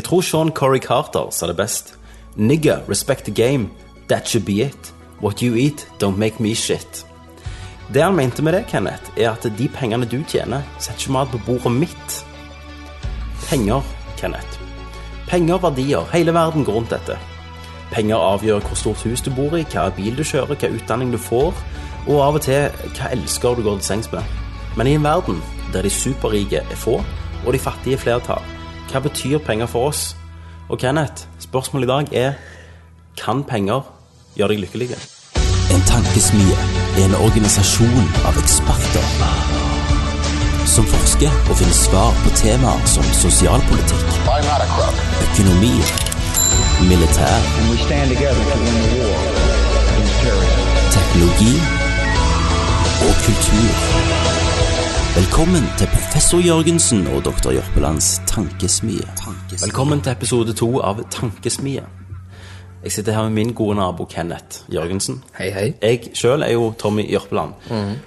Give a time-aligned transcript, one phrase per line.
[0.00, 1.98] Jeg tror Sean Corey Carter sa det best.
[2.36, 3.68] Nigger, respect the game.
[4.08, 4.94] That should be it.
[5.22, 7.06] What you eat, don't make me shit.
[7.94, 11.28] Det han mente med det, Kenneth, er at de pengene du tjener, setter ikke mat
[11.28, 12.24] på bordet mitt.
[13.48, 13.82] Penger,
[14.16, 14.60] Kenneth.
[15.28, 16.08] Penger, verdier.
[16.12, 17.18] Hele verden går rundt dette.
[17.92, 21.18] Penger avgjør hvor stort hus du bor i, hva bil du kjører, hva utdanning du
[21.18, 21.52] får,
[22.06, 24.24] og av og til hva elsker du går til sengs med.
[24.76, 25.44] Men i en verden
[25.74, 27.02] der de superrike er få,
[27.44, 28.59] og de fattige er flertall,
[28.90, 30.16] hva betyr penger for oss?
[30.68, 32.32] Og Kenneth, spørsmålet i dag er
[33.18, 33.82] kan penger
[34.36, 34.98] gjøre deg lykkelig?
[35.74, 36.56] En tankesmie
[36.98, 39.06] er en organisasjon av eksperter
[40.70, 44.12] som forsker og finner svar på temaer som sosialpolitikk,
[45.26, 45.72] økonomi,
[46.90, 47.40] militær,
[50.94, 51.54] teknologi
[53.08, 54.29] og kultur.
[55.16, 59.02] Velkommen til professor Jørgensen og doktor Jørpelands tankesmie.
[59.62, 61.82] Velkommen til episode to av Tankesmie.
[62.84, 65.18] Jeg sitter her med min gode nabo Kenneth Jørgensen.
[65.36, 65.64] Hei, hei.
[65.82, 67.56] Jeg sjøl er jo Tommy Jørpeland.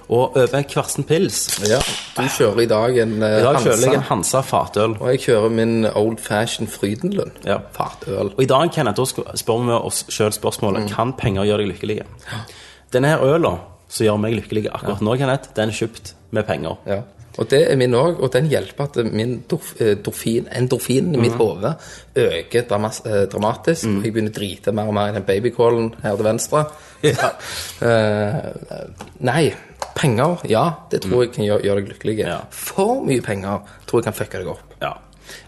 [0.08, 1.78] Og over kvarsen pils Ja,
[2.16, 4.96] du kjører i dag en uh, I dag kjører jeg en Hansa, fatøl.
[4.98, 7.36] og jeg kjører min Old Fashion Frydenlund.
[7.44, 7.60] Ja.
[7.76, 8.32] Fatøl.
[8.32, 12.00] Og i dag Kenneth, da spør vi oss sjøl spørsmålet Kan penger gjøre deg lykkelig.
[12.94, 13.54] Denne her øla
[13.94, 16.80] som gjør meg lykkelig akkurat nå, Kenneth, den er kjøpt med penger.
[16.90, 17.02] Ja.
[17.34, 19.32] Og det er min òg, og den hjelper at min
[19.82, 21.72] eh, dorfin, endorfinen i mitt hode
[22.14, 23.88] øker eh, dramatisk.
[23.90, 26.64] og Jeg begynner å drite mer og mer i den babycallen her til venstre.
[27.04, 28.36] Eh,
[29.26, 29.42] nei,
[29.98, 32.16] penger, ja, det tror jeg kan gjøre, gjøre deg lykkelig.
[32.22, 32.38] Ja.
[32.54, 34.78] For mye penger tror jeg kan fucke deg opp.
[34.80, 34.94] Ja.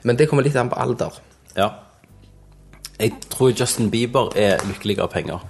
[0.03, 1.21] Men det kommer litt an på alder.
[1.57, 1.71] ja.
[2.97, 5.43] Jeg tror Justin Bieber er lykkelig av penger.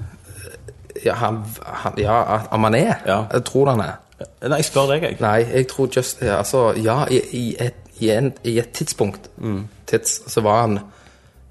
[1.04, 2.16] Ja, han, han, ja
[2.50, 2.96] om han er?
[3.06, 3.20] Ja.
[3.32, 4.00] Jeg tror han er.
[4.48, 5.16] Nei, jeg spør deg, jeg.
[5.20, 9.28] Nei, jeg tror just ja, Altså, ja, i, i, et, i, en, i et tidspunkt
[9.86, 10.78] tids, så var han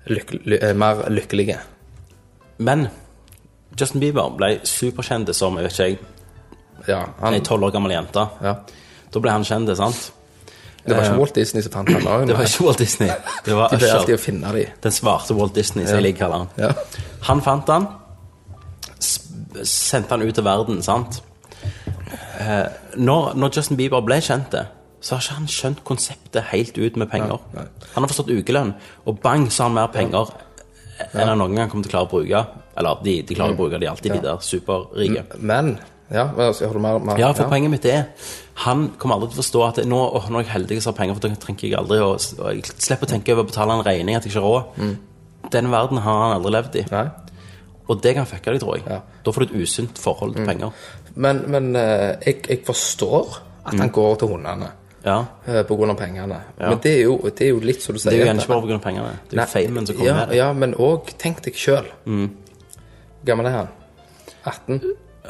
[0.09, 1.55] lykke, ly, eh, mer lykkelig.
[2.65, 2.87] Men
[3.79, 5.99] Justin Bieber ble superkjent som jeg vet ikke jeg,
[6.87, 8.25] Ja, han, ei tolv år gammel jente.
[8.41, 8.55] ja.
[9.13, 10.11] Da ble han kjent, sant?
[10.85, 12.25] Det var ikke Walt Disney som fant han òg.
[12.27, 13.09] Det var ikke Walt Disney.
[13.45, 14.65] Det var De alltid å finne de.
[14.83, 16.49] Den svarte Walt Disney, som jeg liker å kalle han.
[16.59, 17.05] Ja.
[17.29, 17.87] Han fant han,
[19.63, 21.21] sendte han ut til verden, sant?
[22.39, 24.55] Eh, når, når Justin Bieber ble kjent
[25.05, 27.41] så har ikke han skjønt konseptet helt ut med penger.
[27.53, 28.71] Nei, Han har forstått ukelønn,
[29.05, 30.31] og bang, så har han mer penger
[31.13, 32.41] enn han noen gang kommer til å klare å bruke.
[32.75, 35.25] Eller, de, de klarer å bruke, de alltid, alltid de der superrike.
[35.39, 35.75] Men
[36.13, 38.03] Ja, mer, mer Ja, for poenget mitt er
[38.61, 40.99] Han kommer aldri til å forstå at nå, åh, nå er jeg heldig som har
[40.99, 44.15] penger, for da trenger jeg aldri å og å tenke over å betale en regning
[44.17, 44.97] at jeg ikke har råd.
[45.51, 46.85] Den verden har han aldri levd i.
[46.91, 47.07] Nei.
[47.85, 48.85] Og det kan fucke deg, tror jeg.
[48.89, 49.01] Ja.
[49.25, 50.71] Da får du et usunt forhold til penger.
[51.15, 54.67] Men, men eh, jeg, jeg forstår at han går til hundene
[55.05, 55.19] Ja.
[55.47, 56.39] eh, på grunn av pengene.
[56.59, 56.69] Ja.
[56.73, 58.11] Men det er, jo, det er jo litt som du sier.
[58.11, 58.79] Det er jo gjerne ikke bare pga.
[58.83, 59.11] pengene.
[59.29, 60.37] Det er jo famen som kommer ja, med det.
[60.41, 61.87] Ja, men òg tenk deg sjøl.
[62.05, 63.69] Hvor gammel er han?
[64.45, 64.81] 18?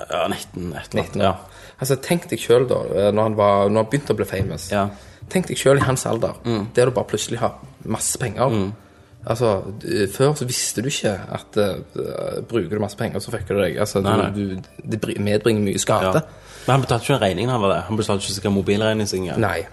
[0.10, 1.22] Ja, 19, 18, 19.
[1.24, 1.34] Ja.
[1.80, 4.70] Altså, tenk deg sjøl, da, eh, når han, var, når han begynte å bli famous.
[4.74, 4.88] Ja.
[5.32, 6.68] Tenk deg sjøl i hans alder, Mm.
[6.76, 8.52] der du bare plutselig har masse penger.
[9.26, 9.64] Altså,
[10.14, 13.80] Før så visste du ikke at uh, bruker du masse penger, så fucker du deg.
[13.82, 14.28] Altså, Nei, nei.
[14.36, 14.42] Du,
[14.84, 16.12] du, det medbringer mye ja.
[16.66, 17.82] Men han betalte ikke regningen av han var det.
[17.88, 19.38] Han betalte ikke sikkert mobilregning sin Ja.
[19.42, 19.66] Nei.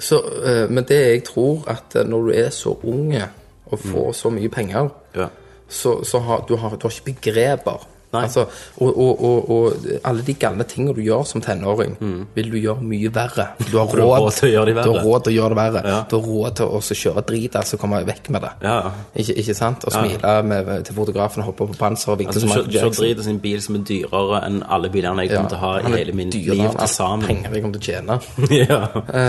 [0.00, 3.26] Så, uh, men det jeg tror at eh, når du er så unge
[3.70, 5.28] og får så mye penger, Ja.
[5.68, 7.84] så, så har du, har du har ikke begreper.
[8.12, 8.46] Altså,
[8.82, 11.92] og, og, og, og alle de galne tingene du gjør som tenåring,
[12.34, 13.44] vil du gjøre mye verre.
[13.70, 14.86] Du har råd, råd til å gjøre det verre.
[14.88, 15.82] Du har råd til å gjøre det verre.
[15.94, 16.00] Ja.
[16.10, 18.50] Du har råd til å så kjøre drit, altså komme vekk med det.
[18.66, 18.76] Ja.
[19.14, 19.86] Ikke, ikke sant?
[19.86, 23.26] Og smile med, til fotografen, hoppe på panser og vinke Altså, som Michael drit i
[23.28, 26.16] sin bil som er dyrere enn alle bilene jeg kommer til å ha i hele
[26.16, 27.26] min dyrere liv til sammen.
[27.30, 28.18] Penger jeg kommer til å tjene.
[28.64, 28.80] ja.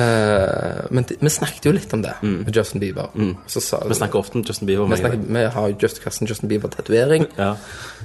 [0.01, 3.13] uh, men de, vi snakket jo litt om det med Justin Bieber.
[3.45, 3.89] Så sa, Mm.
[3.89, 4.85] Vi snakker ofte om Justin Bieber.
[4.85, 7.25] vi, snakker, vi har Just Justin, Bieber-tatovering.
[7.37, 7.55] Ja.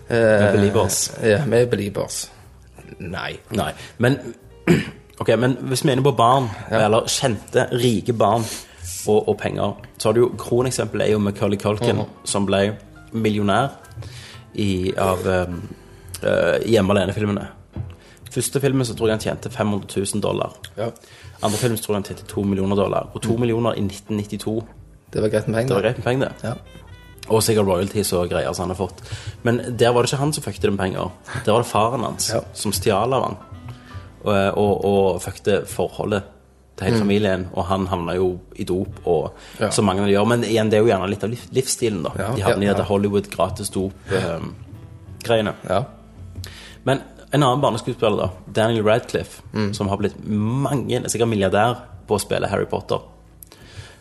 [0.08, 1.00] Eh, Er believers.
[1.22, 2.30] Ja, vi er believers.
[2.98, 3.32] Nei.
[3.50, 4.18] Nei, men
[5.20, 8.42] Ok, men hvis vi er inne på barn, eller kjente, rike barn
[9.08, 12.74] og, og penger, så har du jo Kroneksempelet er jo Macaulay Culkin, som ble
[13.16, 13.70] millionær
[14.60, 15.62] i, av um,
[16.20, 17.46] uh, Hjemme alene-filmene.
[18.36, 20.52] Første filmen så tror jeg han tjente 500 000 dollar.
[20.76, 20.90] Ja.
[21.40, 23.08] Andre film så tror jeg han tjente 2 millioner dollar.
[23.14, 24.58] Og 2 millioner i 1992,
[25.14, 25.68] Det var greit med penger.
[25.68, 26.50] det var greit med penger, det.
[26.50, 26.84] Ja.
[27.28, 29.00] Og sikkert royalties og greier som han har fått.
[29.42, 31.10] Men der var det ikke han som fucket med penger.
[31.44, 32.40] Der var det faren hans Ja.
[32.54, 33.36] som stjal av han.
[34.24, 36.22] Og, og, og fucket forholdet
[36.76, 37.48] til hele familien.
[37.54, 39.60] Og han havna jo i dop, og Mm.
[39.60, 39.68] Ja.
[39.70, 40.26] så mange av de gjør.
[40.28, 42.10] Men igjen, det er jo gjerne litt av liv- livsstilen, da.
[42.18, 42.84] Ja, De havner i dette.
[42.84, 45.54] Hollywood gratis dop-greiene.
[45.68, 45.84] ja.
[46.84, 47.00] Men
[47.32, 49.74] en annen barneskuespiller, da, Daniel Radcliffe, Mm.
[49.74, 51.76] som har blitt mange, sikkert milliardær
[52.06, 52.98] på å spille Harry Potter.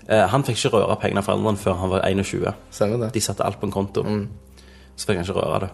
[0.10, 2.54] Eh, han fikk ikke røre pengene av foreldrene før han var 21.
[2.72, 3.14] Stemmer det.
[3.16, 4.04] De satte alt på en konto.
[4.96, 5.72] Så fikk han ikke røre det.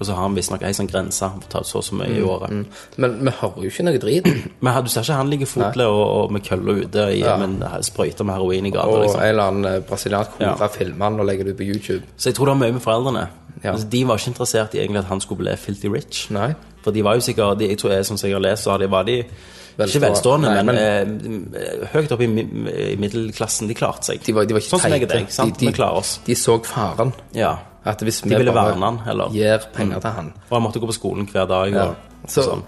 [0.00, 1.94] Og så har han visstnok ei sånn grense Han får ta ut så og så
[1.94, 2.50] mye i året.
[2.98, 4.26] Men vi hører jo ikke noe drit.
[4.64, 7.36] Men du ser ikke han ligger fotle og, og med kølla ute i, Ja.
[7.38, 8.88] med en sprøyte med heroin i gata.
[8.90, 9.20] Og Liksom.
[9.22, 10.66] en eller annen eh, brasiliansk kone Ja.
[10.66, 12.02] filmer han og legger det ut på YouTube.
[12.16, 13.28] Så jeg tror det har mye med foreldrene.
[13.62, 13.70] Ja.
[13.70, 16.26] Altså, de var ikke interessert i egentlig at han skulle bli filthy rich.
[16.34, 16.54] Nei.
[16.82, 18.90] For de var jo sikkert, de, jeg tror jeg, som jeg har lest, så de,
[18.90, 19.20] var de
[19.78, 22.44] ikke velstående, Nei, men, eh, høyt oppe i,
[22.92, 23.66] i middelklassen.
[23.68, 24.22] De klarte seg.
[24.22, 25.24] De var, de var sånn som jeg og teite.
[25.24, 25.32] deg.
[25.34, 25.58] sant?
[25.58, 26.20] De, Vi klarer oss.
[26.24, 27.12] de så faren.
[27.34, 27.56] Ja.
[27.84, 29.28] At hvis De vi ville bare verne han, eller?
[29.34, 31.72] gir penger til han Og han måtte gå på skolen hver dag.
[31.74, 31.88] Ja.
[31.90, 31.96] Og,
[32.30, 32.62] Så- sånn.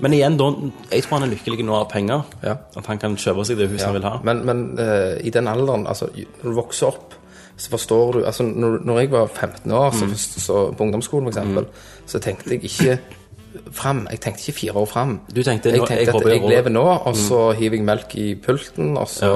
[0.00, 0.44] Men igjen, da,
[0.92, 2.22] jeg tror han er lykkelig nå av penger.
[2.46, 2.56] Ja.
[2.78, 4.20] At han kan kjøpe seg det huset han vil ha.
[4.26, 7.16] Men, men uh, i den alderen, altså når du vokser opp,
[7.60, 10.06] så forstår du altså Når, når jeg var 15 år, så,
[10.40, 11.66] så, på ungdomsskolen for eksempel,
[12.08, 12.98] så tenkte jeg ikke
[13.72, 14.06] fram.
[14.10, 15.12] Jeg tenkte ikke fire år fram.
[15.32, 18.34] Du tenkte, jeg tenkte jeg at jeg lever nå, og så hiver jeg melk i
[18.40, 19.30] pulten, og så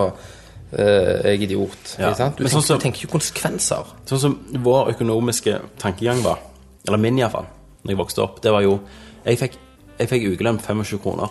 [0.72, 1.96] eh, er jeg idiot.
[1.98, 2.10] Ja.
[2.10, 3.84] Du, tenker, sånn som- du tenker ikke konsekvenser.
[4.06, 6.38] Sånn som vår økonomiske tankegang var,
[6.86, 7.46] eller min iallfall,
[7.84, 8.80] når jeg vokste opp, det var jo
[9.24, 9.52] Jeg fikk,
[9.98, 11.30] jeg fikk ukelønn 25 kroner.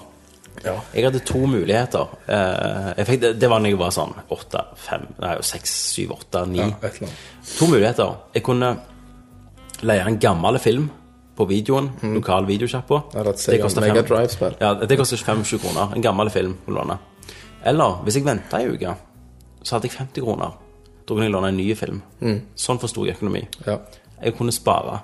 [0.66, 0.74] Ja.
[0.96, 2.08] Jeg hadde to muligheter.
[2.28, 6.08] Eh, jeg fikk, det, det var når jeg var sånn 8, 5, nei, 6, 7,
[6.10, 6.58] 8, 9.
[6.58, 7.22] Ja, et eller annet.
[7.60, 8.16] To muligheter.
[8.34, 8.72] Jeg kunne
[9.84, 10.90] leie en gammel film
[11.36, 13.00] på videoen, lokal videosjappe.
[13.16, 13.96] Ja, det koster, fem-
[14.62, 15.96] Ja, det koster 25 kroner.
[15.96, 17.00] En gammel film å låne.
[17.66, 18.96] Eller hvis jeg venta ei uke,
[19.64, 20.52] så hadde jeg 50 kroner.
[21.06, 22.02] Da kunne jeg låne en ny film.
[22.56, 23.48] Sånn forsto jeg økonomi.
[23.66, 23.78] Ja.
[24.24, 25.02] Jeg kunne spare.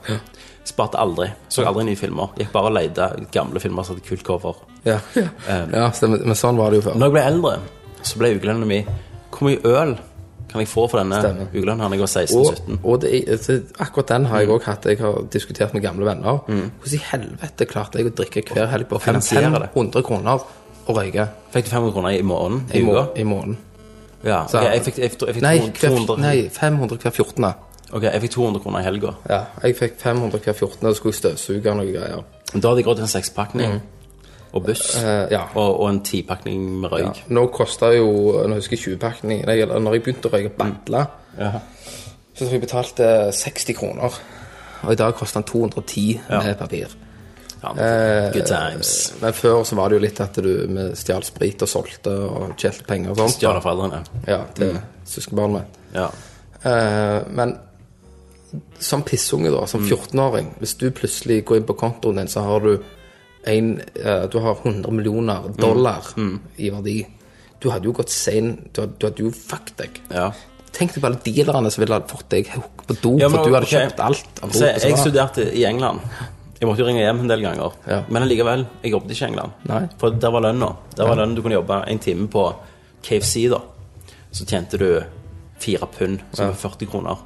[0.63, 1.27] Sparte aldri.
[1.49, 2.29] Så aldri nye filmer.
[2.37, 4.55] Gikk bare og leide gamle filmer som hadde kult cover.
[4.85, 4.99] Ja,
[5.73, 6.21] ja stemmer.
[6.23, 6.95] men sånn var det jo før.
[6.99, 7.59] Når jeg ble eldre,
[8.03, 8.85] så ble ukelønna mi
[9.31, 9.97] Hvor mye øl
[10.49, 12.79] kan jeg få for denne når jeg var 16-17?
[12.83, 14.85] og det, er- det, akkurat den har jeg òg hatt.
[14.85, 16.39] Jeg har diskutert med gamle venner.
[16.47, 20.39] Hvordan i helvete klarte jeg å drikke hver helg på 500 kroner
[20.89, 22.63] og røyke Fikk du 500 kroner i måneden?
[22.73, 23.57] i, må i måneden?
[24.23, 24.45] Ja.
[24.47, 27.45] Så- okay, jeg fikk, jeg jeg fikk Nei, 200, hver, nei, 500 hver 14.
[27.93, 29.13] Ok, jeg fikk 200 kroner i helga.
[29.29, 30.87] Ja, jeg fikk 500 hver 14.
[30.89, 32.23] Og skulle jeg støvsuge noen noe greier.
[32.53, 33.79] Da hadde jeg råd til en sekspakning
[34.53, 34.95] og buss.
[35.03, 35.43] Eh, ja.
[35.55, 36.97] og, og en tipakning med Ja.
[36.97, 37.23] røyk.
[37.29, 38.07] Nå kosta jo
[38.47, 41.05] Nå husker jeg 20-pakning Når jeg begynte å røyke bandla,
[41.37, 41.51] Ja.
[42.33, 44.17] så tror jeg betalte 60 kroner.
[44.83, 46.87] Og i dag koster den 210 med papir.
[47.61, 49.13] Ja, Eh, Good times.
[49.21, 52.53] Men før så var det jo litt at du med stjal sprit og solgte og
[52.57, 53.33] tjente penger og sånt.
[53.35, 53.99] Stjal av foreldrene.
[54.27, 55.79] Ja, til søskenbarnet mitt.
[55.93, 56.05] Ja.
[56.63, 57.57] Eh, men
[58.79, 62.59] som pissunge, da, som 14-åring, hvis du plutselig går inn på kontoen din, så har
[62.63, 62.77] du
[63.49, 66.07] en uh, Du har 100 millioner dollar
[66.57, 66.97] i verdi.
[67.59, 69.99] Du hadde jo gått sein Du, du hadde jo fucked deg.
[70.13, 70.29] ja.
[70.69, 73.49] Tenk deg på alle dealerne som ville ha fått deg på do, Ja, men, for
[73.49, 73.71] du hadde ok.
[73.73, 76.03] kjøpt alt av Se, jeg, studerte i England.
[76.59, 77.73] Jeg måtte jo ringe hjem en del ganger.
[77.89, 77.97] Ja.
[78.07, 79.55] Men allikevel, jeg jobbet ikke i England.
[79.71, 79.79] Nei.
[79.99, 80.69] For der var lønna.
[80.93, 82.43] Der var lønnen du kunne jobbe en time på
[83.01, 83.59] KFC, da.
[84.29, 84.85] Så tjente du
[85.59, 87.25] fire pund, som var 40 kroner.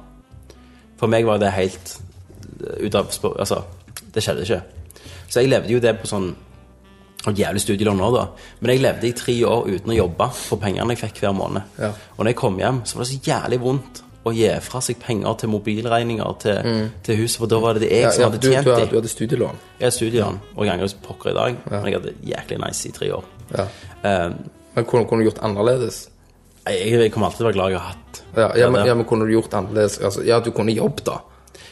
[0.96, 1.96] For meg var det helt
[2.64, 3.36] eh, ut av spor...
[3.44, 3.60] Altså,
[4.14, 4.62] det skjedde ikke.
[5.28, 6.32] Så jeg levde jo det på sånn
[7.24, 8.24] og jævlig studielån nå, da.
[8.60, 11.70] Men jeg levde i tre år uten å jobbe for pengene jeg fikk hver måned.
[11.80, 11.88] Ja.
[12.16, 14.98] Og når jeg kom hjem, så var det så jævlig vondt å gi fra seg
[15.00, 16.68] penger til mobilregninger til,
[17.04, 18.90] til huset, for da var det det jeg ja, som hadde du, tjent du, hadde,
[18.92, 19.58] du hadde studielån.
[19.80, 22.92] Jeg studielån, og jeg angrer som pokker i dag, men jeg hadde jæklig nice i
[22.96, 23.26] tre år.
[23.56, 23.66] Ja.
[24.04, 24.30] Eh,
[24.74, 26.08] Men kunne, kunne du gjort annerledes?
[26.64, 28.94] jeg, jeg kommer alltid til å være glad jeg har hatt Ja, ja, men, ja,
[28.96, 29.98] men kunne du gjort annerledes?
[30.00, 31.18] Altså, ja, du kunne jobb, da.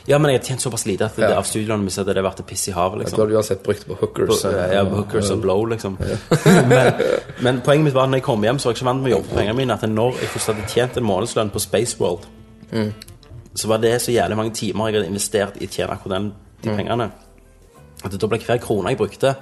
[0.07, 1.37] Ja, men jeg har tjent såpass lite at det, Ja.
[1.39, 3.95] av studielånet mitt hadde det vært et piss i havet, Du har uansett brukt på
[4.01, 4.43] hookers.
[4.43, 5.97] På, Ja, hookers og blow, liksom.
[6.73, 6.95] men,
[7.41, 9.13] men poenget mitt var at når jeg kom hjem, så var jeg ikke vant med
[9.13, 9.73] å jobbe for pengene mine.
[9.79, 12.27] At når jeg først hadde tjent en månedslønn på Spaceworld,
[13.55, 16.33] så var det så jævlig mange timer jeg hadde investert i å tjene akkurat den,
[16.65, 17.11] de pengene.
[18.05, 19.37] At da ble hver krone jeg brukte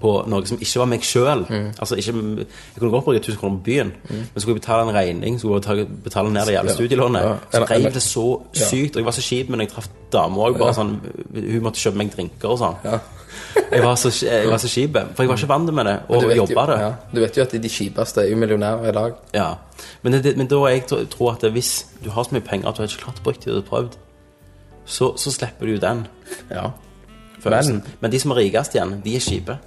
[0.00, 1.42] på noe som ikke var meg sjøl
[1.78, 4.94] altså ikke, Jeg kunne godt bruke 1000 kroner på byen, men skulle jeg betale en
[4.96, 7.34] regning, skulle jeg betale ned det jævla studielånet, Ja.
[7.52, 8.96] så reiv det så sykt.
[8.96, 10.58] Og jeg var så kjip, men jeg traff dama òg.
[10.74, 11.00] Sånn
[11.34, 12.76] Hun måtte kjøpe meg drinker og sånn.
[13.72, 16.22] Jeg var så, jeg var så kjip, for jeg var ikke vant med det, og
[16.36, 16.80] jobba det.
[16.80, 19.12] Ja, du vet jo at de kjipeste er jo millionærer i dag.
[19.34, 19.54] Ja.
[20.02, 22.82] Men, det, men da jeg tror at hvis du har så mye penger at du
[22.82, 23.96] har ikke klart å bruke det du har prøvd,
[24.86, 26.06] så, så slipper du jo den
[26.50, 26.70] Ja.
[27.42, 27.72] følelsen.
[27.74, 29.58] Men- Men, de som er rikest igjen, de er kjipe.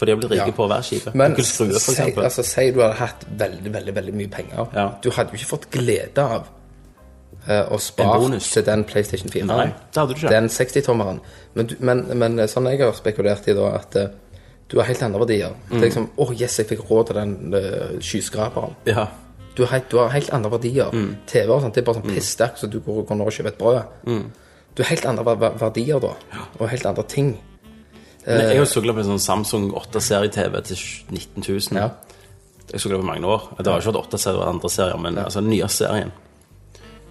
[0.00, 0.54] For de har blitt rike Ja.
[0.56, 1.12] på å være kjipe.
[1.20, 4.70] Men for si, altså, si du hadde hatt veldig, veldig veldig mye penger.
[4.72, 4.86] Ja.
[5.04, 6.46] Du hadde jo ikke fått glede av
[7.48, 9.44] uh, å spare til den PlayStation 4.
[9.50, 10.32] Nei, det hadde du ikke.
[10.32, 11.20] Den 60-tommeren.
[11.54, 14.08] Men, men, men sånn jeg har spekulert i da, at uh,
[14.70, 15.52] du har helt andre verdier.
[15.68, 18.76] Det er liksom Å, yes, jeg fikk råd til den uh, skyskraperen.
[18.88, 19.08] Ja.
[19.58, 20.94] Du har, du har helt andre verdier.
[21.28, 23.50] TV og sånt, det er bare sånn pisssterkt, så du går, går nå og kjøper
[23.52, 24.24] et brød.
[24.78, 26.12] Du har helt andre ver- ver- verdier da,
[26.56, 27.32] og helt andre ting.
[28.26, 31.78] Men jeg har sugla på en sånn Samsung 8-serie-TV til 19 000.
[31.80, 31.88] Ja.
[32.70, 33.48] Jeg sugla på mange år.
[33.58, 36.12] Det har ikke vært 8-serier og andre serier, men altså den nye serien.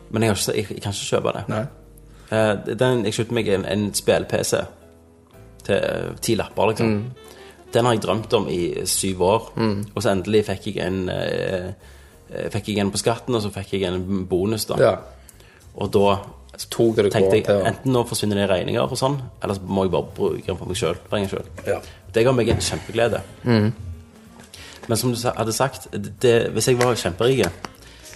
[0.10, 1.46] Men jeg, har ikke, jeg, jeg kan ikke kjøpe det.
[1.50, 1.64] Nei.
[2.30, 4.54] Eh, den, jeg kjøpte meg en, en spill-PC
[5.66, 6.96] til eh, ti lapper, liksom.
[7.74, 9.50] Den har jeg drømt om i syv år,
[9.94, 11.70] og så endelig fikk jeg en eh,
[12.30, 14.78] eh, Fikk jeg en på skatten, og så fikk jeg en bonus, da.
[14.82, 14.96] Ja.
[15.76, 16.16] Og da
[16.70, 19.54] tok det du tenkte jeg til å- enten nå forsvinner det regninger og sånn, eller
[19.56, 20.98] så må jeg bare bruke den for meg sjøl.
[21.68, 21.80] Ja.
[22.14, 23.22] Det ga meg en kjempeglede.
[24.90, 25.88] Men som du hadde sagt,
[26.22, 27.46] det, hvis jeg var kjemperik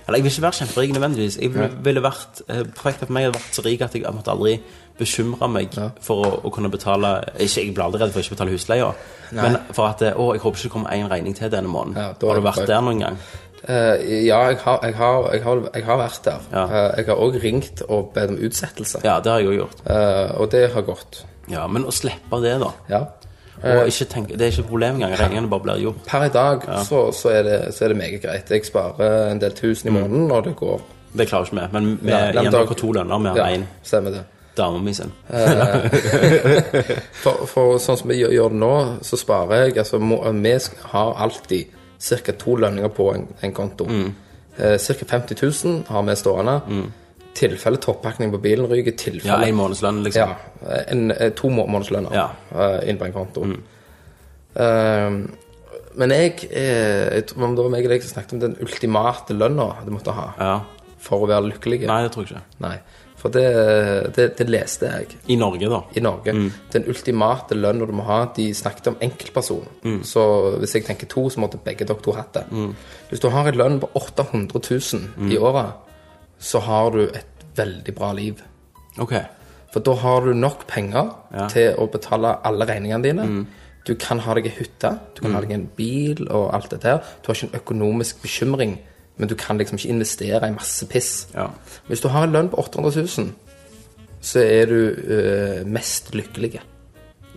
[0.08, 1.38] Eller jeg vil ikke være kjemperik nødvendigvis.
[1.40, 4.32] Jeg ville, ville vært eh, Perfekt for meg hadde vært så rik at jeg måtte
[4.34, 4.58] aldri
[5.00, 5.70] bekymre meg
[6.02, 8.90] for å, å kunne betale Ikke, Jeg blir aldri redd for å ikke betale husleia,
[9.32, 11.96] men for at eh, Å, jeg håper ikke det kommer én regning til denne måneden.
[12.02, 13.18] Ja, har du vært der noen gang?
[13.64, 16.48] Eh, ja, jeg har, jeg, har, jeg, har, jeg har vært der.
[16.52, 16.64] Ja.
[16.68, 19.84] Eh, jeg har òg ringt og bedt om utsettelse, Ja, det har jeg òg gjort.
[19.88, 21.22] Eh, og det har gått.
[21.52, 22.72] Ja, Men å slippe det, da.
[22.90, 23.04] Ja.
[23.64, 25.14] Og ikke tenke, Det er ikke et problem engang.
[25.20, 26.02] Regningene bare blir gjort.
[26.08, 28.50] Per i dag så, så, er det, så er det meget greit.
[28.52, 30.82] Jeg sparer en del tusen i måneden, og det går.
[31.16, 31.68] Det klarer ikke vi.
[31.72, 33.20] Men vi Ja, er dere to lønner.
[33.24, 34.24] Vi har Ja, stemmer det.
[34.58, 35.12] dama mi sin.
[37.24, 38.74] For, for sånn som vi gjør det nå,
[39.06, 40.54] så sparer jeg altså må, Vi
[40.92, 42.32] har alltid ca.
[42.38, 43.86] to lønninger på en, en konto.
[43.86, 44.14] Mm.
[44.58, 44.94] Eh, ca.
[45.06, 45.36] 50
[45.66, 46.62] 000 har vi stående.
[47.34, 48.94] Tilfelle toppakning på bilen ryker.
[49.26, 50.30] Ja, en månedslønn, liksom.
[50.30, 52.28] Ja, en, eh, to må- månedslønner Ja.
[52.54, 53.42] eh, inn på en konto.
[54.56, 55.10] Eh,
[55.96, 59.70] men jeg, jeg, jeg det var meg og deg som snakket om den ultimate lønna
[59.86, 60.60] du måtte ha Ja.
[61.00, 61.86] for å være lykkelig.
[61.88, 62.44] Nei, det tror jeg ikke.
[62.60, 62.78] Nei.
[63.24, 63.44] For det,
[64.18, 65.78] det, det leste jeg I Norge, da.
[65.96, 66.34] i Norge.
[66.74, 69.64] Den ultimate lønna du må ha De snakket om enkeltperson.
[70.04, 70.26] Så
[70.60, 72.44] hvis jeg tenker to, så måtte begge dere to hatt det.
[73.10, 74.60] Hvis du har en lønn på 800
[75.24, 75.72] 000 i året,
[76.44, 78.44] så har du et veldig bra liv.
[79.00, 79.16] Ok.
[79.74, 81.48] For da har du nok penger Ja.
[81.50, 83.46] til å betale alle regningene dine.
[83.88, 86.84] Du kan ha deg en hytte, du kan ha deg en bil og alt dette
[86.92, 87.00] her.
[87.24, 88.78] Du har ikke en økonomisk bekymring,
[89.18, 91.28] men du kan liksom ikke investere i masse piss.
[91.36, 91.46] Ja.
[91.88, 93.32] Hvis du har en lønn på 800 000,
[94.22, 96.60] så er du øh, mest lykkelig,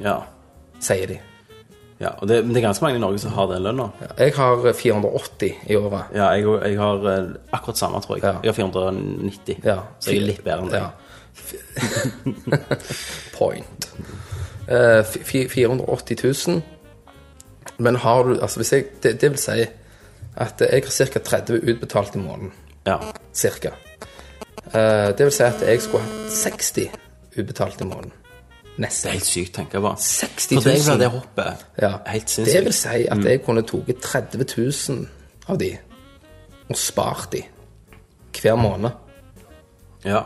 [0.01, 0.17] Ja.
[0.81, 1.19] sier de.
[2.01, 2.09] ja.
[2.21, 3.89] Og det, men det er ganske mange i Norge som har den lønna.
[4.19, 6.03] Jeg har 480 i året.
[6.15, 8.25] Ja, jeg, jeg har eh, akkurat samme, tror jeg.
[8.25, 8.33] Ja.
[8.43, 9.57] Jeg har 490.
[9.65, 9.77] Ja.
[10.01, 10.83] Så jeg er litt bedre enn deg.
[10.83, 10.89] Ja.
[13.39, 13.93] Point.
[14.69, 16.63] Eh, fi- 480 000.
[17.79, 19.65] Men har du Altså, hvis jeg Det, det vil si
[20.37, 21.19] at jeg har ca.
[21.19, 22.53] 30 utbetalt i måneden.
[22.87, 22.99] Ja.
[23.33, 23.71] Cirka.
[24.75, 26.89] Eh, det vil si at jeg skulle hatt 60
[27.39, 28.13] utbetalt i måneden.
[28.77, 29.09] Nesten.
[29.09, 29.97] Det er Helt sykt, tenker jeg bare.
[29.97, 30.63] 60 000.
[30.63, 30.87] For deg 000.
[30.87, 31.93] blir det hoppet Ja.
[32.07, 34.45] helt Det vil si at jeg kunne tatt 30
[34.89, 35.09] 000
[35.49, 35.79] av de
[36.69, 37.43] og spart de
[38.43, 38.91] hver måned.
[40.05, 40.23] Ja.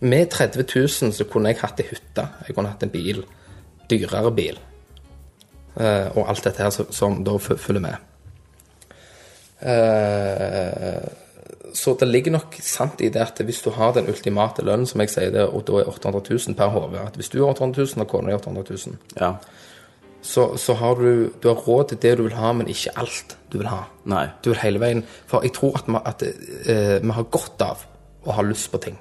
[0.00, 3.24] Med 30 000 så kunne jeg hatt ei hytte, jeg kunne hatt en bil,
[3.90, 4.58] dyrere bil,
[5.80, 7.94] eh, og alt dette her som, som da følger med.
[9.60, 11.08] Eh,
[11.74, 15.00] så det ligger nok sant i det at hvis du har den ultimate lønnen, som
[15.04, 17.86] jeg sier det, og da er 800 000 per hode, at hvis du har 800
[17.96, 19.32] 000 og kona har 800 000, ja.
[20.22, 23.36] så, så har du, du har råd til det du vil ha, men ikke alt
[23.52, 23.82] du vil ha.
[24.08, 24.24] Nei.
[24.44, 27.84] Du vil hele veien For jeg tror at, vi, at eh, vi har godt av
[28.24, 28.98] å ha lyst på ting.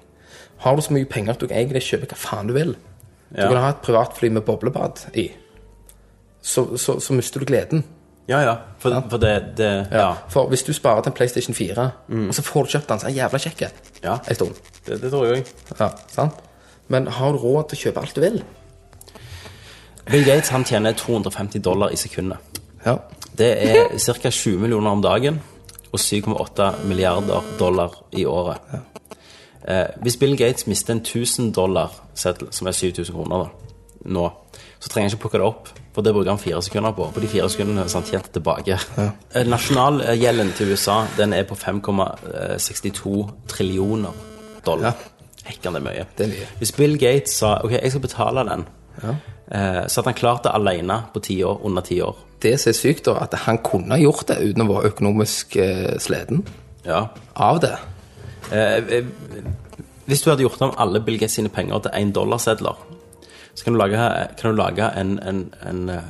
[0.64, 2.76] Har du så mye penger at du kan egentlig kjøpe hva faen du vil
[3.30, 3.50] Du Ja.
[3.50, 5.30] kan ha et privatfly med boblebad i.
[6.42, 7.84] Så, så, så mister du gleden.
[8.28, 8.56] Ja, ja.
[8.80, 10.10] For, for det, det Ja.
[10.30, 11.86] For hvis du sparer til en PlayStation 4,
[12.28, 13.62] og så får du kjøpt den, så er den jævla kjekk
[14.04, 14.18] Ja.
[14.30, 14.56] en stund.
[14.86, 15.46] Det, det tror jeg.
[15.80, 16.34] Ja, sant?
[16.88, 18.42] Men har du råd til å kjøpe alt du vil?
[20.12, 22.38] Bill Gates han tjener 250 dollar i sekundet.
[22.86, 22.98] Ja.
[23.38, 24.30] Det er ca.
[24.30, 25.42] 20 millioner om dagen
[25.92, 28.58] og 7,8 milliarder dollar i året.
[29.68, 33.50] Eh, hvis Bill Gates mister en 1000 dollar som er 7000 kroner da,
[34.06, 34.30] nå,
[34.80, 37.08] så trenger han ikke plukke det opp, for det bruker han fire sekunder på.
[37.14, 38.78] På de fire sekundene har han tjent tilbake.
[38.98, 39.08] Ja.
[39.50, 43.16] Nasjonalgjelden til USA den er på 5,62
[43.50, 44.14] trillioner
[44.66, 44.94] dollar.
[45.48, 46.06] Hekken det er mye.
[46.62, 48.68] Hvis Bill Gates sa ok, jeg skal betale den,
[49.02, 49.16] ja.
[49.88, 52.18] så hadde han klart det alene på ti år, under ti år.
[52.44, 55.58] Det som er sykt, da, at han kunne gjort det uten å være økonomisk
[56.04, 56.46] sleden
[56.86, 57.08] Ja.
[57.36, 57.74] av det.
[58.52, 59.04] Eh, eh,
[60.08, 62.78] hvis du hadde gjort om alle Bill Gates sine penger til én dollarsedler,
[63.58, 63.98] så kan du lage,
[64.38, 66.10] kan du lage en, en, en eh,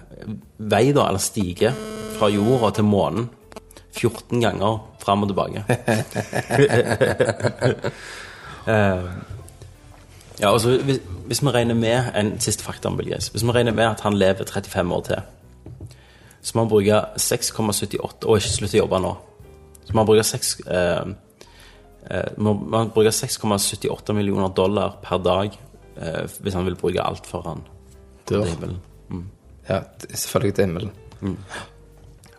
[0.60, 1.72] vei, da, eller stige,
[2.18, 3.30] fra jorda til månen
[3.96, 5.64] 14 ganger fram og tilbake.
[8.68, 9.04] Eh,
[10.42, 13.54] ja, altså, hvis, hvis vi regner med en siste fakta om Bill Gates Hvis vi
[13.56, 15.22] regner med at han lever 35 år til,
[16.42, 19.14] så må han bruke 6,78 Og ikke slutte å jobbe nå.
[19.86, 21.14] Så må han bruke 6 eh,
[22.44, 25.56] Man, bruker 6,78 millioner dollar per dag
[26.40, 27.64] hvis han vil bruke alt foran han
[28.30, 28.44] Dør.
[28.44, 28.78] til himmelen.
[29.70, 29.80] Ja,
[30.14, 30.92] selvfølgelig til himmelen.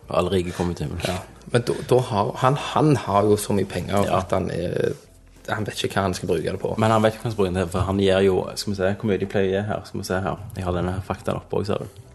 [0.07, 1.05] Og alle rike kommer til himmelen.
[1.07, 1.17] Ja.
[1.51, 4.17] Men da, da har, han, han har jo så mye penger Ja.
[4.19, 4.93] at han er
[5.49, 6.75] Han vet ikke hva han skal bruke det på.
[6.77, 8.71] Men han vet ikke hva han skal bruke det på, for han gir jo Skal
[8.71, 9.81] vi se hvor mye de pleier å gi her.
[9.85, 10.35] Skal vi se her.
[10.57, 12.05] Jeg har denne faktaen oppe òg, ser du.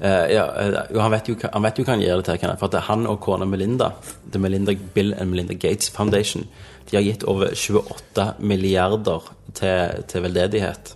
[0.00, 2.66] Uh, ja, uh, han, vet jo, han vet jo hva han gir det til, for
[2.66, 3.92] at han og kona Melinda,
[4.32, 6.48] The Melinda Bill and Melinda Gates Foundation,
[6.90, 10.94] de har gitt over 28 milliarder til, til veldedighet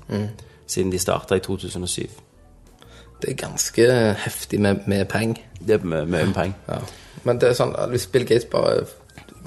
[0.69, 2.07] siden de starta i 2007.
[3.23, 3.87] Det er ganske
[4.25, 5.43] heftig med, med penger.
[5.67, 6.59] Det er mye penger.
[6.69, 6.79] Ja.
[7.25, 8.85] Men det er sånn, hvis Bill Gates bare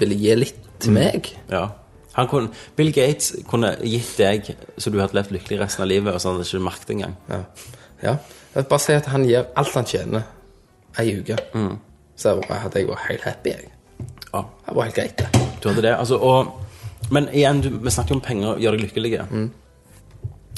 [0.00, 1.68] ville gi litt til meg Ja.
[2.12, 6.12] Han kunne, Bill Gates kunne gitt deg så du hadde levd lykkelig resten av livet,
[6.12, 7.14] og så hadde du ikke merkt engang.
[7.30, 7.38] Ja.
[8.02, 8.16] ja.
[8.60, 10.26] Bare si at han gir alt han tjener,
[11.00, 11.38] ei uke.
[12.20, 13.71] Så jeg bare- hadde jeg vært helt happy, jeg.
[14.32, 14.44] Ja.
[14.66, 15.42] Det var helt greit, det.
[15.62, 16.58] Du hadde det, altså, og,
[17.10, 19.24] Men igjen, du, vi snakker om penger gjør deg lykkelige.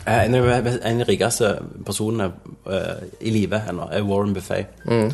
[0.07, 0.65] Eh, En av
[1.01, 1.49] de rikeste
[1.87, 2.31] personene
[2.69, 4.67] eh, i livet ennå er Warren Buffet.
[4.87, 5.09] Eh,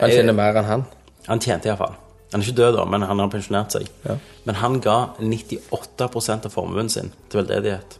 [0.00, 0.82] Han tjener mer enn han.
[1.28, 1.94] Han tjente iallfall.
[2.34, 3.86] Han er ikke død, da, men han har pensjonert seg.
[4.04, 4.16] Ja.
[4.44, 7.96] Men han ga 98% av formuen sin til veldedighet.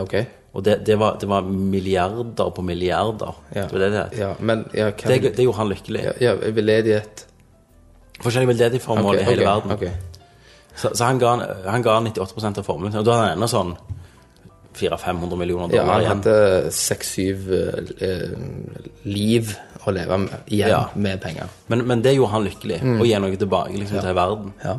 [0.00, 0.24] Okay.
[0.54, 3.66] Og det, det, var, det var milliarder på milliarder Ja.
[3.68, 4.16] til veldedighet.
[4.18, 6.04] Ja, men ja, hva Det, det gjorde han lykkelig.
[6.08, 7.26] ja, ja, veldedighet
[8.22, 9.72] Forskjellige veldedighetsformål okay, i hele okay, verden.
[9.72, 9.92] Okay.
[10.74, 11.34] Så, så han, ga,
[11.70, 13.74] han ga 98 av formuen og da hadde han ennå sånn
[14.74, 15.86] 400-500 millioner dollar igjen.
[15.86, 18.32] Ja, han hadde seks-syv eh,
[19.06, 19.52] liv
[19.84, 20.80] å leve med, igjen Ja.
[20.94, 21.52] med penger.
[21.70, 24.50] Men, men det gjorde han lykkelig, å gi noe tilbake liksom, til verden.
[24.50, 24.64] Mm.
[24.64, 24.78] Ja.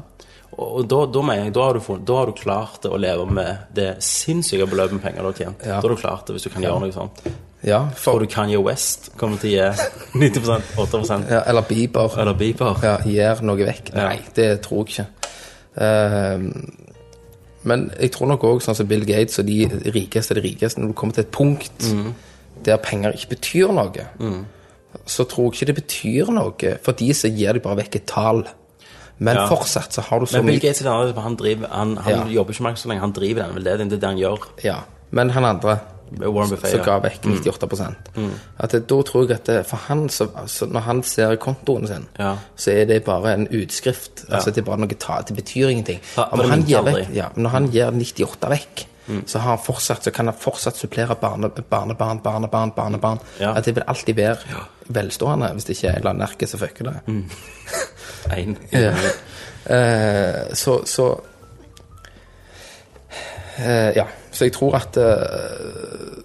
[0.55, 3.25] Og, da, da, mener jeg, da, har du funnet, da har du klart å leve
[3.27, 5.65] med det sinnssyke beløpet med penger du har tjent.
[5.65, 5.79] Ja.
[5.79, 7.23] Da har du klart det hvis du kan gjøre noe sånt.
[7.65, 12.13] Ja, Tror for, du Kanye West kommer til å gi 90% 8 ja, eller Bieber.
[12.21, 12.77] Eller Bieber?
[12.83, 13.89] Ja, gir noe vekk.
[13.95, 14.09] Ja.
[14.11, 15.07] Nei, det tror jeg ikke.
[15.81, 16.51] Uh,
[17.65, 19.63] men jeg tror nok òg, sånn som Bill Gates og de
[19.95, 22.13] rikeste av de rikeste, når du kommer til et punkt Mm.
[22.65, 24.05] der penger ikke betyr noe,
[25.05, 26.77] så tror jeg ikke det betyr noe.
[26.83, 28.45] For de så gir de bare vekk et tall.
[29.17, 29.47] Men Ja.
[29.47, 32.25] fortsatt så har du så Men Bill Gates er andre, han, driver, han, han Ja.
[32.27, 33.89] jobber ikke med så lenge, han driver den veldedigheten.
[33.89, 34.47] Det er det han gjør.
[34.63, 34.75] Ja.
[35.11, 35.79] Men han andre
[36.21, 37.95] Warren Buffet, som ga vekk 98
[38.57, 41.87] At det, Da tror jeg at det, For han, så, så når han ser kontoen
[41.87, 42.35] sin, Ja.
[42.55, 44.25] så er det bare en utskrift.
[44.29, 46.01] Altså Det er bare noe ta, det betyr ingenting.
[46.17, 48.85] Ja, men han gir vekk, ja, når han gir 98 vekk,
[49.25, 53.19] så, har han fortsatt, så kan han fortsatt supplere barne, barnebarn, barnebarn, barnebarn.
[53.39, 53.53] Ja.
[53.53, 54.37] At det vil alltid være
[54.87, 56.95] velstående, hvis det ikke er en eller annen nerke som fucker det.
[58.35, 58.57] En.
[58.73, 58.89] Ja.
[59.69, 61.19] uh, så så
[63.59, 64.05] uh, Ja.
[64.35, 66.23] Så jeg tror at uh,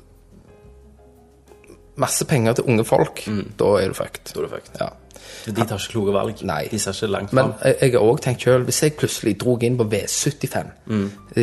[2.00, 3.20] Masse penger til unge folk,
[3.60, 4.30] da er du fucked.
[4.32, 4.76] Da er du fucked.
[4.80, 4.88] Ja.
[5.46, 6.38] De tar ikke kloke valg.
[6.48, 6.62] Nei.
[6.72, 7.54] De ser ikke langt Men fram.
[7.64, 10.70] jeg, jeg har òg tenkt sjøl, hvis jeg plutselig dro inn på V75,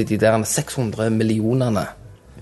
[0.09, 1.83] de der 600 millionene,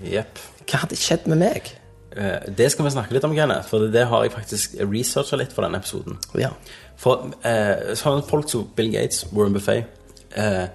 [0.06, 0.40] yep.
[0.64, 1.74] hva hadde skjedd med meg?
[2.16, 5.52] Eh, Det skal vi snakke litt om, Kenneth, for det har jeg faktisk researcha litt
[5.52, 6.16] for denne episoden.
[6.40, 6.54] Ja.
[7.02, 9.84] For eh, sånn folk som Bill Gates, Warren Buffet
[10.40, 10.68] eh,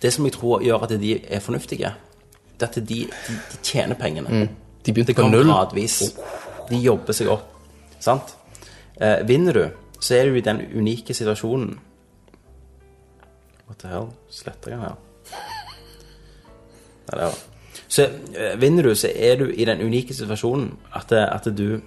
[0.00, 1.92] Det som jeg tror gjør at de er fornuftige,
[2.60, 2.82] det er at de,
[3.28, 4.42] de, de tjener pengene.
[4.86, 5.48] De begynte på null.
[5.48, 5.98] gradvis.
[6.70, 7.46] De jobber seg opp.
[8.00, 8.34] Sant?
[9.00, 9.62] Eh, vinner du,
[10.00, 11.78] så er du i den unike situasjonen
[13.68, 14.08] What the hell?
[14.32, 14.96] Sletter jeg den her?
[17.10, 17.38] Nei, det var
[17.90, 18.02] Så
[18.36, 21.80] eh, vinner du, så er du i den unike situasjonen at, at du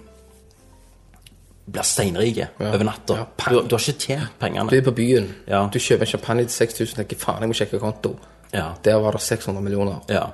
[1.64, 3.14] blir steinrike over natta.
[3.22, 4.68] Ja, du, du har ikke tjent pengene.
[4.68, 5.62] Du er på byen, Ja.
[5.72, 8.14] du kjøper champagne til 6000, tenker faen, jeg må sjekke konto.
[8.52, 8.66] Ja.
[8.84, 10.02] Der var det 600 millioner.
[10.12, 10.26] Ja.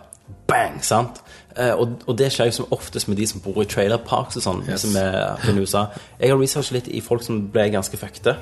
[0.47, 0.81] Bang!
[0.85, 1.21] Sant?
[1.57, 4.37] Eh, og, og det skjer jo som oftest med de som bor i trailer parks
[4.37, 4.81] og sånn, Yes.
[4.87, 5.87] som i USA.
[6.21, 8.37] Jeg har researchet litt i folk som ble ganske fuckete.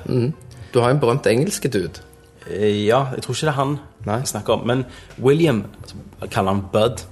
[0.73, 2.01] Du har en berømt engelske dude.
[2.49, 4.17] Eh, ja, jeg tror ikke det er han Nei.
[4.21, 4.67] jeg snakker om.
[4.67, 4.85] Men
[5.21, 5.63] William,
[6.21, 7.03] jeg kaller han Bud,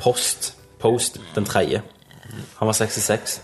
[0.00, 1.82] Post, Post den tredje.
[2.58, 3.40] Han var 66.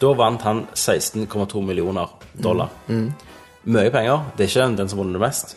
[0.00, 2.10] Da vant han 16,2 millioner
[2.42, 2.68] dollar.
[2.88, 4.24] Mye penger.
[4.36, 5.56] Det er ikke den som vunnet mest.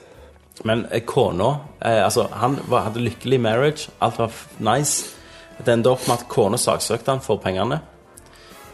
[0.68, 1.48] Men eh, kona
[1.82, 3.90] eh, Altså, han var, hadde lykkelig marriage.
[4.02, 5.16] Alt var nice.
[5.62, 7.80] Det endte opp med at kona saksøkte han for pengene.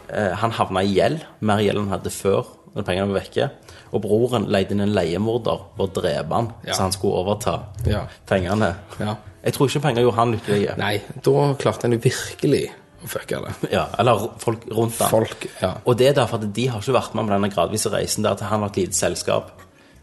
[0.08, 1.24] Eh, han havna i gjeld.
[1.40, 3.48] Mer gjeld enn han hadde før når pengene var vekke.
[3.96, 6.74] Og broren leide inn en leiemorder for å drepe han, Ja.
[6.76, 7.54] så han skulle overta
[7.88, 8.02] Ja.
[8.28, 8.74] pengene.
[9.00, 9.14] Ja.
[9.44, 10.76] Jeg tror ikke penger gjorde han lykkelig.
[10.78, 12.66] Nei, da klarte han jo virkelig
[13.04, 13.70] å fucke det.
[13.72, 15.08] Ja, eller folk rundt han.
[15.10, 15.72] Folk, ja.
[15.86, 18.32] Og det er derfor at de har ikke vært med på denne gradvise reisen der
[18.36, 19.52] at han har et lite selskap.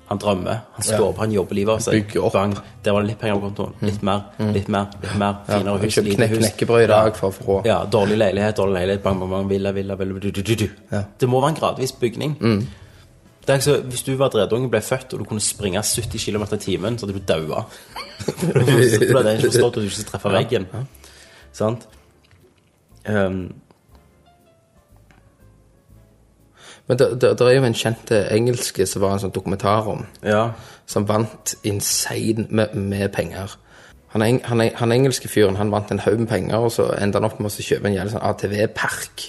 [0.05, 2.11] Han drømmer, han står opp, han jobber livet av seg.
[2.33, 2.51] Bang,
[2.85, 3.71] der var det litt penger på kontoen.
[3.81, 5.39] Litt mer, litt mer, litt mer.
[5.47, 6.37] Finere hus, lite hus.
[6.43, 7.55] knekkebrød i dag for å få.
[7.65, 10.19] Ja, dårlig leilighet, dårlig leilighet, bang, bang, bang, villa, villa, villa.
[11.17, 12.35] Det må være en gradvis bygning.
[13.45, 16.17] Det er ikke så, hvis du var dredunge, ble født, og du kunne springe 70
[16.21, 17.65] km i timen, så hadde du daua.
[18.25, 20.65] Det hadde ikke forstått at du ikke treffer veggen.
[21.53, 21.85] Sant?
[23.05, 23.43] Um,
[26.87, 30.51] Men det, er jo en kjent eh, engelske som var en sånn dokumentar om, Ja.
[30.85, 33.55] som vant insane med, med penger.
[34.13, 37.19] Han, han, han, han engelske fyren han vant en haug med penger, og så endte
[37.19, 39.25] han opp med å kjøpe en jævlig sånn ATV-park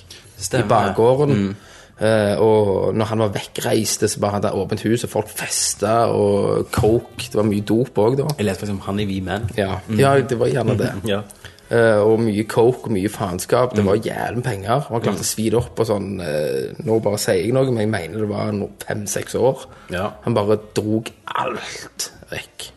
[0.60, 1.32] i bakgården.
[1.40, 1.56] Mm.
[1.96, 5.94] Uh, og når han var vekkreiste, så bare hadde han åpent hus, og folk festa,
[6.12, 8.26] og coke Det var mye dop òg, da.
[8.36, 9.48] Jeg leste faktisk om han i We Menn.
[9.56, 10.92] Ja, ja, det var gjerne det.
[11.14, 11.22] Ja.
[11.66, 13.72] Eh, og mye coke og mye faenskap.
[13.74, 14.86] Det var jævlig penger.
[14.92, 17.82] Man klarte å svi det opp og sånn eh, Nå bare sier jeg noe, men
[17.82, 18.52] jeg mener det var
[18.84, 19.66] fem-seks år.
[19.94, 20.04] Ja.
[20.26, 21.10] Han bare drog
[21.42, 22.68] alt vekk.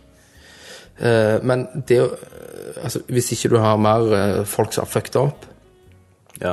[1.06, 2.12] Eh, men det å
[2.80, 5.45] Altså, hvis ikke du har mer folk som har fucked opp,
[6.39, 6.52] ja.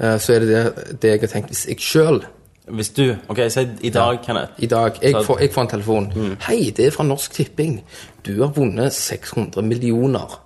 [0.00, 2.22] så er det det, det jeg har tenkt hvis jeg sjøl
[2.72, 4.56] Hvis du Ok, si i dag, Kenneth.
[4.64, 6.08] i dag jeg får, jeg får en telefon.
[6.46, 7.82] Hei, det er fra Norsk Tipping.
[8.24, 10.38] Du har vunnet 600 millioner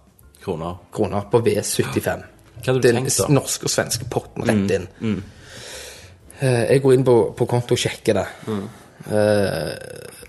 [0.46, 0.76] Kroner.
[0.94, 2.24] kroner på V75.
[2.56, 3.26] Hva hadde du Den tenkt, da?
[3.34, 4.86] norske og svenske potten rett inn.
[6.40, 8.26] Eh, Jeg går inn på, på konto og sjekker det.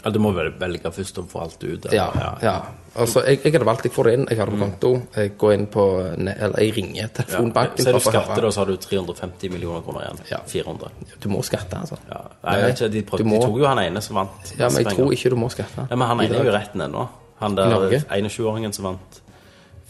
[0.04, 1.86] Ja, du må vel velge først og få alt ut.
[1.86, 1.96] eller?
[1.98, 2.58] Ja, ja.
[2.98, 4.92] Altså, jeg, jeg hadde valgt, jeg får det inn, jeg har det på konto.
[5.16, 5.84] Jeg går inn på,
[6.18, 7.08] ne- eller jeg ringer Ja.
[7.20, 7.84] telefonbanken.
[7.84, 10.20] Så er du for å skatter, da, så har du 350 millioner kroner igjen.
[10.32, 10.40] Ja.
[10.48, 10.90] 400.
[11.22, 11.98] Du må skatte, altså.
[12.10, 12.22] Ja.
[12.44, 14.54] Nei, jeg vet ikke, de, prøvde, du må- de tok jo han ene som vant.
[14.58, 15.88] Ja, men jeg tror ikke du må skatte.
[15.90, 17.08] Ja, men han ene er jo i retten ennå.
[17.40, 18.04] Han der Norge?
[18.10, 19.22] 21-åringen som vant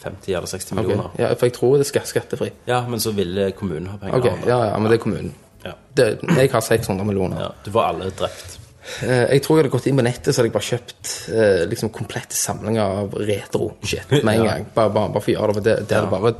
[0.03, 0.95] 50 eller 60 millioner.
[0.95, 1.19] millioner.
[1.23, 2.51] Ja, for jeg tror det er skattefri.
[2.69, 4.19] Ja, men så ville kommunen ha penger.
[4.19, 4.47] Okay.
[4.47, 5.33] ja, ja, men det er kommunen.
[5.65, 5.71] Ja.
[5.97, 6.05] Det,
[6.37, 7.39] jeg har 600 millioner.
[7.41, 8.59] Ja, du får alle drept.
[9.03, 11.63] Eh, Jeg tror jeg hadde gått inn på nettet, så hadde jeg bare kjøpt eh,
[11.73, 14.51] liksom komplette samlinger av retro-shit med en Ja.
[14.53, 14.67] gang.
[14.77, 16.33] Bare, bare, bare for å gjøre det, for det, det hadde bare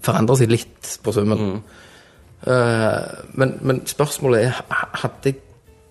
[0.00, 1.38] forandret seg litt på summen.
[1.50, 1.60] Mm.
[2.40, 3.04] Uh,
[3.36, 4.60] men, men spørsmålet er,
[5.02, 5.34] hadde jeg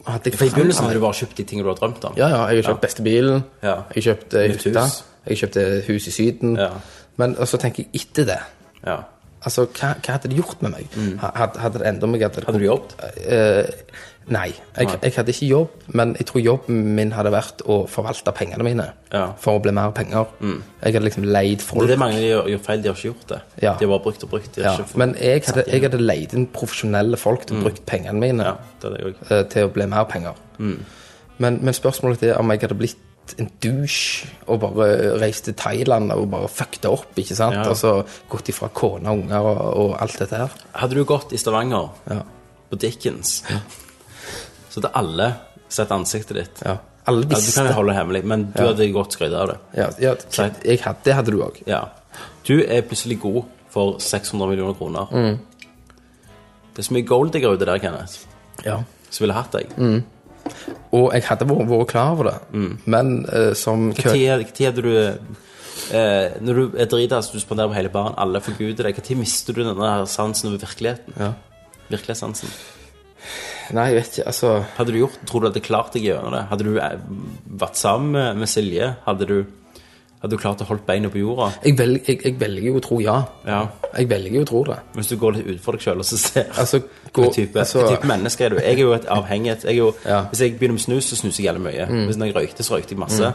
[0.09, 2.15] hadde jeg For I begynnelsen hadde du bare kjøpt de tingene du har drømt om.
[2.17, 3.75] Ja, ja, jeg har kjøpt beste bilen, Ja.
[3.93, 4.85] jeg kjøpte Nytt hytta,
[5.29, 6.55] jeg kjøpte hus i Syden.
[6.57, 6.71] Ja.
[7.19, 8.41] Men så tenker jeg etter det
[8.85, 9.01] Ja.
[9.39, 10.87] Altså, hva, hva hadde det gjort med meg?
[10.99, 11.13] Mm.
[11.23, 12.47] Hadde, hadde det enda meg Hadde, Mm.
[12.49, 12.95] Hadde du jobbet?
[13.23, 14.49] Uh, nei.
[14.75, 18.67] Jeg, jeg hadde ikke jobb, men jeg tror jobben min hadde vært å forvalte pengene
[18.67, 19.21] mine Ja.
[19.29, 19.33] Mm.
[19.39, 20.27] for å bli mer penger.
[20.43, 21.83] Jeg hadde liksom leid Det folk.
[21.87, 22.83] er det mange de gjør, feil.
[22.83, 23.41] De har ikke gjort det.
[23.63, 23.73] Ja.
[23.79, 24.57] De har bare brukt og brukt.
[24.57, 24.75] Ja.
[24.95, 28.57] Men jeg hadde, jeg hadde leid inn profesjonelle folk til å bruke pengene mine Mm.
[28.81, 30.35] Det det uh, eh, til å bli mer penger.
[30.59, 30.79] Mm.
[31.37, 32.97] Men, men spørsmålet er om jeg hadde blitt
[33.37, 37.53] en douche og bare reist til Thailand og bare fucka opp, ikke sant?
[37.55, 37.67] Ja.
[37.69, 40.49] Altså gått ifra kone og unger og, og alt dette her.
[40.73, 42.21] Hadde du gått i Stavanger Ja.
[42.69, 43.43] på Dickens,
[44.69, 45.29] så hadde alle
[45.69, 46.61] sett ansiktet ditt.
[46.65, 46.77] ja.
[47.09, 48.67] Alle Ja, du kan jo holde det hemmelig, men du Ja.
[48.67, 49.57] hadde godt skrytt av det.
[49.73, 50.15] Ja, ja
[50.63, 51.61] jeg hadde, det hadde du òg.
[51.65, 51.85] Ja.
[52.45, 55.07] Du er plutselig god for 600 millioner kroner.
[55.11, 55.39] Mm.
[56.75, 58.25] Det er så mye golddigger ute der, Kenneth,
[58.65, 58.83] Ja.
[59.09, 59.69] som ville hatt deg.
[59.77, 60.03] Mm.
[60.95, 62.37] Og jeg hadde vært, klar over det,
[62.85, 64.09] men eh, som kø...
[64.09, 64.17] Når
[64.69, 68.99] hadde du eh, Når du er dritas, du spanderer på hele baren, alle forguder deg,
[68.99, 71.15] når mister du denne her sansen over virkeligheten?
[71.19, 71.33] Ja.
[71.89, 72.51] Virkelighetssansen.
[73.75, 76.45] Nei, jeg vet ikke, altså Hadde du gjort, tror du hadde klart deg gjennom det?
[76.49, 76.99] Hadde du eh,
[77.61, 78.93] vært sammen med Silje?
[79.05, 79.37] Hadde du,
[80.21, 81.49] hadde du klart å holde beina på jorda?
[81.63, 83.17] jeg, velg, jeg, jeg velger jo å tro ja.
[83.47, 83.59] Ja.
[83.97, 84.77] Jeg velger jo å tro det.
[84.95, 86.81] Hvis du går litt utenfor deg sjøl og så ser Altså,
[87.13, 88.55] hva type, altså- hva type menneske er du?
[88.59, 89.63] Jeg er jo et avhengighet.
[89.69, 90.21] Jeg jo, Ja.
[90.21, 90.27] Mm.
[90.33, 91.85] Hvis jeg begynner med snus, så snuser jeg jævlig mye.
[92.09, 93.31] Hvis jeg røykte, så røykte jeg masse.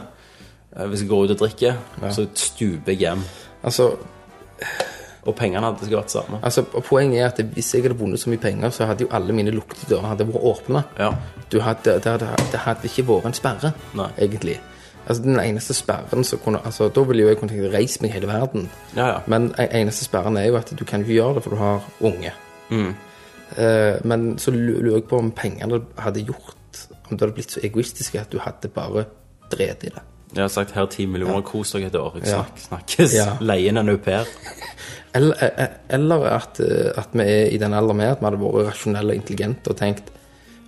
[0.75, 0.89] Mm.
[0.91, 1.73] Hvis jeg går ut og drikker,
[2.11, 3.23] så stuper jeg hjem.
[3.63, 3.91] Altså,
[5.25, 6.37] Og pengene hadde ikke vært samme.
[6.43, 9.33] altså, Poenget er at hvis jeg hadde vunnet så mye penger, så hadde jo alle
[9.33, 10.83] mine luktedører hadde vært åpne.
[10.99, 11.07] Ja.
[11.51, 14.09] Du hadde, det, hadde, det hadde ikke vært en sperre, Nei.
[14.21, 14.59] egentlig.
[15.07, 18.11] Altså, Den eneste sperren som kunne altså, Da ville jo jeg kunne tenkt reise meg
[18.15, 18.69] hele verden.
[18.95, 19.19] Ja, ja.
[19.27, 21.81] Men den eneste sperren er jo at du kan ikke gjøre det, for du har
[22.01, 22.31] unge.
[23.57, 26.55] Eh, men så lurer jeg på om pengene hadde gjort
[27.05, 29.05] Om det hadde blitt så egoistisk at du hadde bare
[29.51, 30.01] drevet i det.
[30.35, 32.15] Jeg har sagt her 10 millioner, kos dere et år.
[32.17, 32.39] Jeg Ja.
[32.41, 33.13] snak, snakkes.
[33.13, 33.37] Ja.
[33.39, 34.25] Leie inn en au pair.
[35.13, 38.39] Eller, eh, eller at, eh, at vi er i den alderen med at vi hadde
[38.41, 40.09] vært rasjonelle og intelligente og tenkt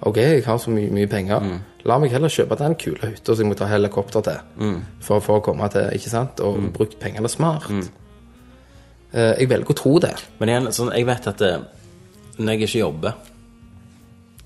[0.05, 1.45] OK, jeg har så mye, mye penger.
[1.87, 5.39] La meg heller kjøpe den kule hytta som jeg må ta helikopter til for, for
[5.39, 6.39] å komme til, ikke sant?
[6.43, 7.69] Og brukt pengene smart.
[9.13, 10.13] Eh, jeg velger å tro det.
[10.39, 11.61] Men igjen, sånn, jeg vet at eh,
[12.37, 13.13] når jeg ikke jobber,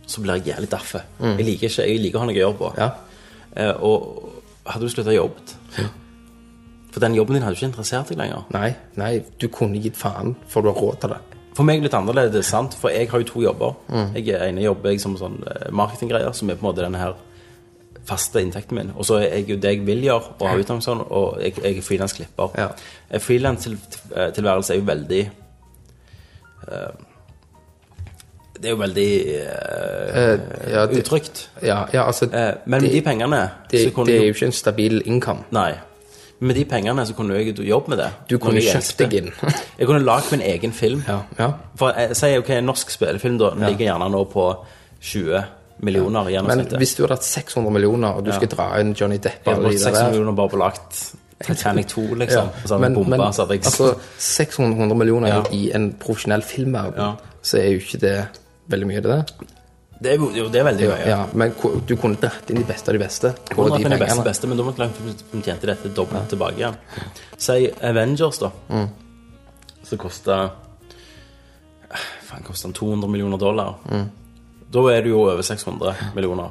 [0.06, 1.02] så blir jeg jævlig daffe.
[1.24, 2.72] Jeg, liker ikke, jeg liker å ha noe å gjøre på.
[2.78, 2.90] Ja.
[3.56, 5.90] Eh, og hadde du slutta å jobbe
[6.94, 8.46] For den jobben din hadde du ikke interessert deg lenger.
[8.54, 11.20] Nei, nei, du kunne gitt faen, for du har råd til det.
[11.56, 12.78] For meg litt annerledes, sant?
[12.80, 13.76] for jeg har jo to jobber.
[14.16, 17.02] Jeg er ene jobber jeg som sånn eh, marketinggreier, som er på en måte denne
[17.02, 17.18] her
[18.08, 18.92] faste inntekten min.
[18.96, 21.56] Og så er jeg jo det jeg vil gjøre, og har utdannelse sånn, og jeg,
[21.62, 22.58] jeg er frilansklipper.
[22.58, 23.20] Ja.
[23.22, 25.22] Frilanstilværelse er jo veldig
[26.72, 27.08] uh,
[28.56, 29.12] Det er jo veldig
[29.42, 31.48] eh, ja, utrygt.
[31.62, 33.40] Ja, ja altså Eh, men med de pengene
[33.72, 35.48] det, det er jo ikke en stabil income.
[35.52, 35.72] Nei.
[36.42, 38.10] Men med de pengene så kunne jeg jobbe med det.
[38.32, 39.28] Du kunne kjøpt deg inn.
[39.78, 41.04] jeg kunne lagd min egen film.
[41.08, 41.52] Ja, ja.
[41.78, 44.46] For jeg sier ok, en norsk spillefilm da, den ligger gjerne nå på
[45.06, 45.44] 20
[45.86, 46.42] millioner Ja.
[46.46, 49.54] Men hvis du hadde hatt 600 millioner, og du skal dra inn Johnny Depp jeg
[49.56, 51.00] hadde brukt 600 millioner bare på lagt
[51.42, 52.50] Titanic 2, liksom.
[52.50, 52.66] Ja.
[52.66, 55.42] så hadde men, bomba, så hadde jeg altså 600 millioner Ja.
[55.54, 57.38] i en profesjonell filmverden, Ja.
[57.42, 58.18] så er jo ikke det
[58.70, 59.24] veldig mye, det.
[60.02, 61.04] Det er jo det er veldig mye.
[61.06, 61.52] Ja, men
[61.86, 64.58] du kunne dratt inn de beste av de beste Hvordan de er beste, beste, men
[64.58, 66.80] da måtte de tjente dette dobbelt tilbake igjen.
[67.38, 68.50] Si Avengers, da.
[68.74, 68.88] Mm.
[69.86, 70.40] Som kosta
[72.26, 73.78] Faen, kosta den 200 millioner dollar.
[73.92, 74.10] Mm.
[74.72, 76.50] Da er det jo over 600 millioner.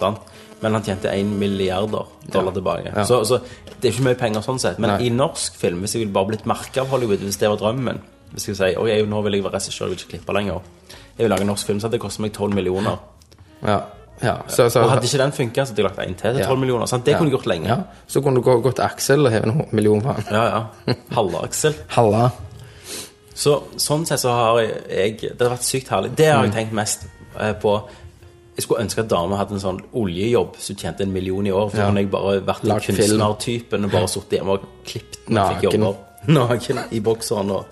[0.00, 0.26] Sant?
[0.60, 2.90] Men han tjente 1 milliarder dollar tilbake.
[2.90, 3.04] Ja.
[3.06, 3.38] Så, så
[3.80, 4.80] det er ikke mye penger sånn sett.
[4.82, 5.06] Men Nei.
[5.06, 8.02] i norsk film, hvis jeg ville bare blitt merka av Hollywood, hvis det var drømmen
[8.30, 10.66] Hvis jeg sier ok, nå vil jeg være regissør, jeg vil ikke klippe lenger.
[11.20, 12.96] Jeg vil lage en norsk film, så hadde det kostet meg 12 millioner.
[13.66, 13.74] Ja.
[14.24, 14.34] ja.
[14.48, 16.48] Så, så, Og hadde ikke den funka, så hadde jeg lagt en til til 12
[16.48, 16.54] Ja.
[16.64, 16.86] millioner.
[16.88, 17.04] Sant?
[17.04, 17.76] Det kunne jeg gjort lenge.
[18.08, 20.24] Så kunne du gå, gå til Aksel og heve en million på han.
[20.32, 20.44] Ja,
[20.88, 20.94] ja.
[21.18, 21.74] Halve-Aksel.
[21.96, 22.30] Halla.
[23.40, 26.14] Så sånn sett så har jeg, Det har vært sykt herlig.
[26.16, 26.36] Det Mm.
[26.36, 27.06] har jeg tenkt mest
[27.38, 27.74] eh, på.
[28.56, 31.70] Jeg skulle ønske at dama hadde en sånn oljejobb som tjente en million i år.
[31.70, 31.86] For Ja.
[31.86, 35.94] kunne jeg bare vært kunstnertypen og bare sittet hjemme og klippet når jeg fikk jobber.
[36.28, 37.64] Naken i bokseren og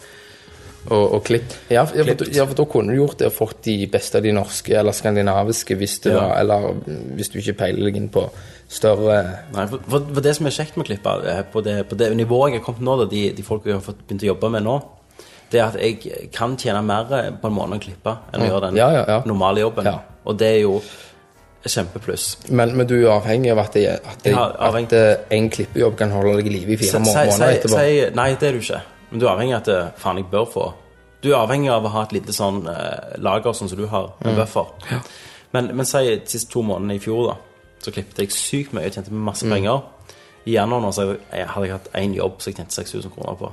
[0.88, 1.52] Og, og klipp.
[1.68, 4.24] Ja, ja, for, ja, for da kunne du gjort det og fått de beste av
[4.24, 6.22] de norske eller skandinaviske hvis du, Ja.
[6.22, 8.22] var Eller mm, hvis du ikke peiler deg inn på
[8.68, 9.18] større
[9.52, 12.08] Nei, for, for, det som er kjekt med å klippe, eh, på det, på det
[12.16, 14.50] nivået jeg har kommet nå, da, de, de folk jeg har fått begynt å jobbe
[14.56, 14.78] med nå,
[15.52, 18.50] det er at jeg kan tjene mer eh, på en måned å klippe enn å
[18.50, 19.20] gjøre den Ja, ja, ja.
[19.28, 19.88] normale jobben.
[19.88, 19.98] Ja.
[20.28, 20.78] Og det er jo
[21.68, 22.28] kjempepluss.
[22.48, 24.92] Men, men du er avhengig av at, det, at, det, Ja, avhengig.
[24.92, 27.82] at eh, en klippejobb kan holde deg i live i fire måneder etterpå.
[28.16, 28.80] nei, det er du ikke.
[29.10, 30.66] Men du er avhengig av at det, faen, jeg bør få.
[31.22, 34.10] Du er avhengig av å ha et lite sånn eh, lager sånn som du har,
[34.24, 34.66] en buffer.
[35.52, 37.36] Men, men si de siste to månedene i fjor, da,
[37.82, 39.54] så klippet jeg sykt mye, jeg tjente masse Mm.
[39.56, 39.80] penger.
[40.48, 43.34] I januar nå så jeg, hadde jeg hatt én jobb som jeg tjente 6000 kroner
[43.40, 43.50] på.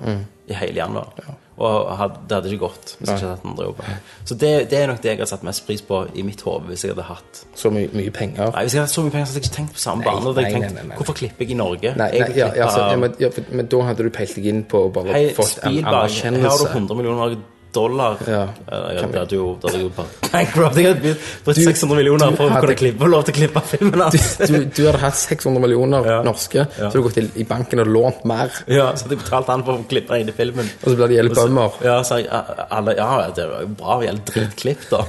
[0.48, 1.10] I hele januar.
[1.56, 4.00] Og hadde, det hadde ikke gått hvis jeg ikke hadde hatt andre jobben.
[4.28, 6.68] Så det, det er nok det jeg har satt mest pris på i mitt hode
[6.68, 8.52] hvis jeg hadde hatt Så mye, mye penger.
[8.52, 10.04] Nei, Hvis jeg hadde hatt så mye penger, så hadde jeg ikke tenkt på samme
[10.04, 10.92] bane.
[11.00, 11.94] Hvorfor klipper jeg i Norge?
[11.96, 14.84] Nei, nei ja, ja, altså, ja, men, men da hadde du peilt deg inn på
[14.90, 16.44] å bare Hei, fått en anerkjennelse.
[16.44, 17.38] her har du 100 millioner
[17.76, 18.18] dollar.
[18.28, 18.42] Ja.
[18.72, 20.32] Eh, Det hadde jo, det hadde jo bankrupt.
[20.80, 21.12] Jeg hadde
[21.46, 24.26] brukt 600 millioner for å kunne klippe, lov til å klippe filmen hans.
[24.42, 26.18] Du, du hadde hatt 600 millioner Ja.
[26.26, 29.24] norske, så hadde du gått til, i banken og lånt mer, Ja, så hadde jeg
[29.26, 30.70] betalt han for å klippe inn i filmen.
[30.84, 31.78] og så blir det gjeldt bømmer.
[31.86, 32.28] Ja, så jeg,
[32.72, 35.04] alle, ja, det var jo bra, jævlig drittklipp, da.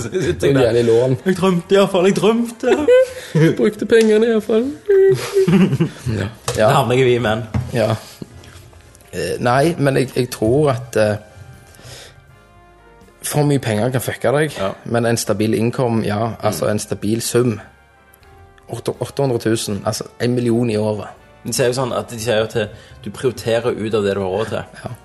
[0.00, 0.62] Så sitter Det jeg der.
[0.66, 1.16] gjelder lån.
[1.26, 2.76] Jeg drømte iallfall, jeg drømte.
[3.60, 4.66] Brukte pengene iallfall.
[6.20, 6.28] ja.
[6.50, 6.68] Det ja.
[6.74, 7.44] havner jeg i, men.
[7.76, 7.94] ja.
[9.12, 11.16] Eh, Nei, men jeg, jeg tror at eh,
[13.22, 14.70] For mye penger kan fucke deg, Ja.
[14.84, 16.30] men en stabil income, ja.
[16.42, 17.58] Altså en stabil sum.
[18.68, 21.08] 800 000, altså en million i året.
[21.44, 22.54] De sier jo sånn at de sier jo at
[23.04, 24.62] du prioriterer ut av det du har råd til.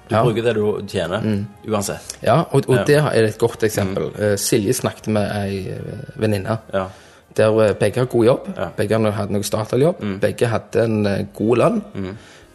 [0.10, 0.24] Du Ja.
[0.24, 2.18] bruker det du tjener, uansett.
[2.24, 2.84] Ja, og, og Ja.
[2.84, 4.12] det er et godt eksempel.
[4.20, 5.80] Eh, Silje snakket med ei eh,
[6.16, 6.58] venninne.
[6.74, 6.88] Ja.
[7.36, 8.48] Der eh, begge har god jobb.
[8.58, 8.68] Ja.
[8.78, 10.20] Begge hadde noe Statoil-jobb.
[10.22, 11.82] Begge hadde en eh, god lønn.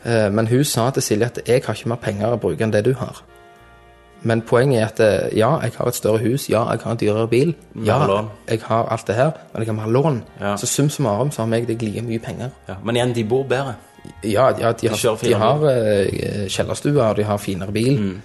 [0.04, 2.72] Eh, Men hun sa til Silje at 'jeg har ikke mer penger å bruke enn
[2.72, 3.22] det du har'.
[4.22, 6.96] Men poenget er at eh, ja, jeg har et større hus, ja, jeg har en
[6.96, 7.54] dyrere bil.
[7.84, 10.22] Ja, jeg har alt det her, men jeg har mer lån.
[10.40, 10.56] Ja.
[10.56, 12.50] Så sum summarum så har meg deg like mye penger.
[12.68, 12.74] ja.
[12.84, 13.74] Men igjen, de bor bedre.
[14.24, 18.00] Ja, ja de har, kjører de har uh, kjellerstue, og de har finere bil.
[18.00, 18.20] Mm.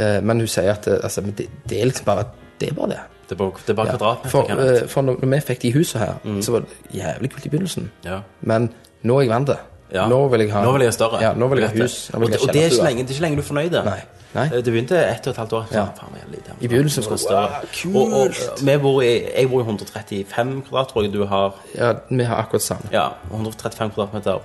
[0.00, 2.24] Uh, men hun sier at altså, det, det er liksom bare
[2.60, 2.98] Det er bare det.
[3.30, 4.30] Det er bare, det er bare kvadratmeter.
[4.30, 4.42] for,
[4.82, 7.90] eh, for når, vi fikk de husene her, så var det jævlig kult i begynnelsen.
[8.04, 8.18] ja.
[8.40, 9.56] Men nå er jeg vant til.
[9.92, 10.06] Ja.
[10.08, 11.20] Nå vil jeg ha Nå vil jeg ha større.
[11.22, 12.10] Ja, nå vil jeg ha hus.
[12.12, 13.78] Jeg Og, det, og det, er lenge, det er ikke lenge du er fornøyd.
[13.84, 14.00] Nei.
[14.34, 14.44] Nei.
[14.52, 15.64] Det begynte ett og et halvt år.
[15.74, 15.84] Ja.
[15.98, 16.54] Faen, jeg er lite.
[16.60, 17.48] I begynnelsen var det, større.
[17.90, 21.58] «Wow, kult!» Og, og, bor i, jeg bor i 135 kvadrat, tror jeg du har.
[21.74, 22.92] Ja, vi har akkurat samme.
[22.94, 24.38] Ja, 135 kvadratmeter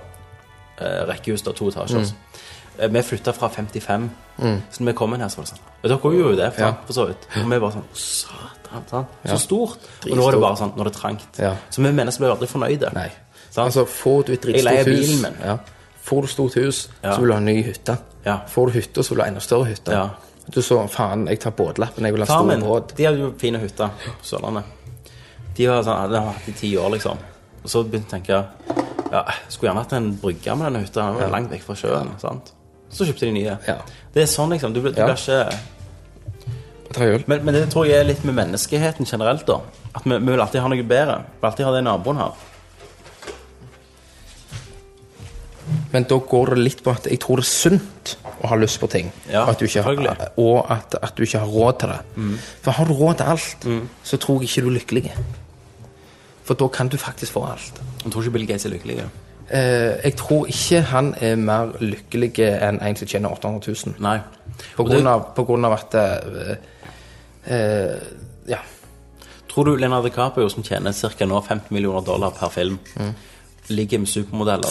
[0.80, 2.02] eh, rekkehus, da, to etasjer.
[2.02, 2.42] Mm.
[2.78, 5.62] Eh, Vi flytta fra 55, så når vi kom inn her, så var det sånn
[5.82, 6.72] Og dere gjorde jo det, for, Ja.
[6.86, 7.28] for så vidt.
[7.36, 9.06] Og vi bare sånn Satan, sant?
[9.24, 9.78] Så stort.
[10.10, 11.38] Og nå er det bare sånn, nå er det trangt.
[11.38, 11.54] Ja.
[11.70, 12.90] Så vi mennesker blir aldri fornøyde.
[12.94, 13.10] Nei.
[13.64, 15.36] Altså, får du et dritstort hus min.
[15.44, 15.56] ja.
[16.06, 17.14] Får du stort hus, Ja.
[17.14, 17.96] så vil du ha en ny hytte.
[18.24, 18.38] Ja.
[18.48, 19.92] Får du hytte, så vil du ha enda større hytte.
[19.92, 20.08] Ja.
[20.54, 22.92] Du så, faen, jeg tar båtlappen, jeg vil ha stor båt.
[22.96, 24.62] de hadde jo fine hytter på Sørlandet.
[25.56, 27.18] De har sånn, hatt i ti år, liksom.
[27.64, 31.00] Og så begynte jeg å tenke ja, Skulle gjerne hatt en brygge med denne hytta.
[31.06, 32.12] Den var langt vekk fra sjøen.
[32.20, 32.52] sant?
[32.90, 33.56] Så kjøpte de nye.
[33.66, 33.78] Ja.
[34.14, 34.72] Det er sånn, liksom.
[34.74, 35.50] Du, du blir ikke
[37.26, 39.58] men, men det tror jeg er litt med menneskeheten generelt, da.
[39.94, 41.16] At vi, vi vil alltid ha noe bedre.
[41.26, 42.32] Vi vil alltid ha det naboen har.
[45.92, 48.80] Men da går det litt på at jeg tror det er sunt å ha lyst
[48.80, 49.12] på ting.
[49.32, 50.16] Ja, at selvfølgelig.
[50.36, 52.00] og at, at du ikke har råd til det.
[52.62, 53.66] For har du råd til alt,
[54.02, 55.12] så tror jeg ikke du er lykkelig.
[56.44, 57.80] For da kan du faktisk få alt.
[58.04, 58.96] Jeg tror ikke Bill Gates er lykkelig.
[58.98, 59.06] ja.
[59.50, 63.94] Eh, jeg tror ikke han er mer lykkelig enn en som tjener 800 000.
[64.02, 64.16] Nei.
[64.76, 66.56] På grunn, det- av, på grunn av at eh,
[67.46, 67.96] eh,
[68.48, 68.58] Ja.
[69.48, 71.40] Tror du Leonardo DiCaprio, som tjener ca.
[71.40, 72.78] 50 millioner dollar per film,
[73.68, 74.68] ligger med supermodeller?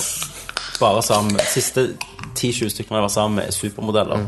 [0.80, 1.88] Bare sammen Siste
[2.36, 4.28] 10-20 stykkene jeg var sammen med, er supermodeller.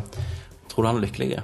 [0.70, 1.40] Tror du han er lykkelig?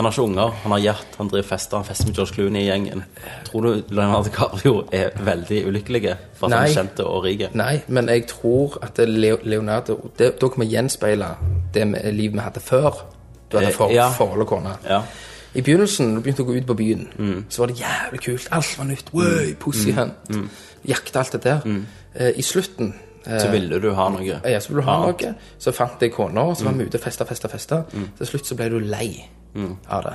[0.00, 2.62] Han har ikke unger, han har hjert, han driver fester, han fester med George Clooney
[2.62, 3.02] i gjengen.
[3.44, 7.42] Tror du Leonardo DiCaprio er veldig ulykkelig for at han er kjent og rik?
[7.54, 11.28] Nei, men jeg tror at Leonardo det, Da kan vi gjenspeile
[11.74, 13.04] det livet vi hadde før.
[13.52, 14.08] Du hadde Eh, for, ja.
[14.08, 14.72] forhold og kone.
[14.88, 15.02] Ja.
[15.54, 18.48] I begynnelsen, du begynte å gå ut på byen, så var det jævlig kult.
[18.50, 19.12] Alt var nytt.
[19.12, 20.48] Wow, pussy mm.
[20.88, 21.60] Jakte alt det der.
[22.14, 22.94] Eh, I slutten
[23.26, 24.22] Så ville du ha noe?
[24.24, 25.20] ja, så ville du ha annet.
[25.26, 25.34] noe.
[25.60, 27.82] Så fant jeg kona, og så var vi ute og festa, festa, festa.
[27.90, 29.26] Til slutt så ble du lei
[29.90, 30.14] av det.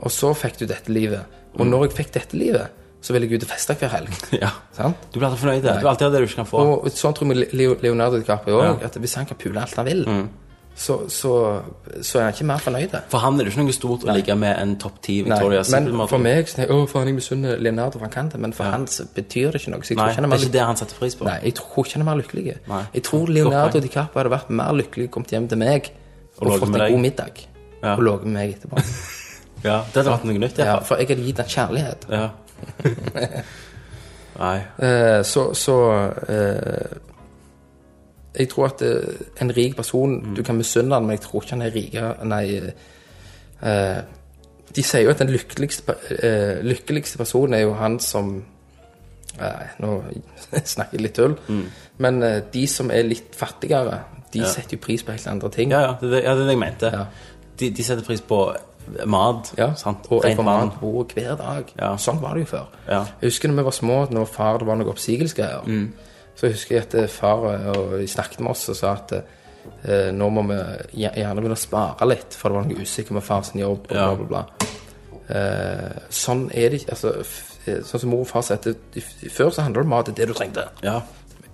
[0.00, 1.24] Og så fikk du dette livet.
[1.56, 4.10] Og når jeg fikk dette livet, så ville jeg ut og feste hver helg.
[4.42, 4.50] Ja.
[4.74, 4.96] Sant?
[5.12, 5.62] Du blir alltid fornøyd.
[5.80, 6.64] Du alltid har det du ikke kan få.
[6.82, 7.52] Og sånn tror jeg
[7.84, 8.64] Leonardo DiCaprio òg.
[8.66, 8.72] Ja.
[8.74, 8.84] Mm.
[8.90, 10.02] At hvis han kan pule alt han vil,
[10.76, 11.30] så, så,
[12.04, 12.94] så er han ikke mer fornøyd.
[13.08, 15.70] For han er det ikke noe stort å ligge med en topp ti Nei, Victoria's
[15.72, 18.28] men for meg så jeg, Å, faen, jeg misunner Leonardo, van han.
[18.44, 19.86] Men for han så betyr det ikke noe.
[19.86, 21.28] Så jeg Nei, tror ikke det er er ikke det han setter pris på.
[21.30, 22.56] Nei, jeg tror ikke han er mer lykkelig.
[22.68, 22.82] Nei.
[22.98, 23.82] Jeg tror Leonardo.
[23.86, 26.92] DiCaprio hadde vært mer lykkelig kommet hjem til meg og, og fått en deg.
[26.92, 27.42] god middag.
[27.80, 27.94] Ja.
[27.96, 28.84] Og ligget med meg etterpå.
[29.64, 30.58] Ja, det hadde vært noe nytt.
[30.60, 32.04] Ja, for jeg hadde gitt han kjærlighet.
[32.12, 32.26] Ja.
[34.44, 34.56] Nei.
[34.84, 35.76] Eh, så så
[36.28, 36.98] eh,
[38.36, 41.56] Jeg tror at eh, en rik person Du kan misunne han, men jeg tror ikke
[41.56, 44.00] han er rikere Nei eh,
[44.76, 48.36] De sier jo at den lykkeligste, eh, lykkeligste personen er jo han som
[49.36, 49.90] Nei, nå
[50.72, 51.34] snakker jeg litt tull.
[52.00, 53.98] Men eh, de som er litt fattigere,
[54.32, 55.74] de setter jo pris på helt andre ting.
[55.74, 56.92] Ja, ja, det, ja, det er det jeg mente.
[56.94, 57.02] Ja.
[57.60, 58.40] De, de setter pris på
[59.06, 59.52] mat.
[59.58, 60.06] Ja, sant?
[60.10, 61.70] Og jeg får mat på bordet hver dag.
[61.78, 61.92] Ja.
[62.00, 62.68] Sånn var det jo før.
[62.86, 63.02] Ja.
[63.20, 65.66] Jeg husker da vi var små, når far det var noen oppsigelsesgreier.
[65.66, 65.86] Mm.
[66.36, 69.12] Så husker jeg at eh, far eh, og de snakket med oss og sa at
[69.16, 70.58] eh, nå må vi
[71.06, 73.86] gjerne begynne å spare litt, for det var noe usikker med fars jobb.
[73.90, 74.08] og Ja.
[74.14, 74.72] bla, bla, bla.
[75.28, 76.92] Eh, sånn er det ikke.
[76.94, 77.14] Altså,
[77.88, 80.28] sånn som mor og far sa, før så handler det om mat, det er det
[80.34, 80.66] du trengte.
[80.86, 81.00] Ja.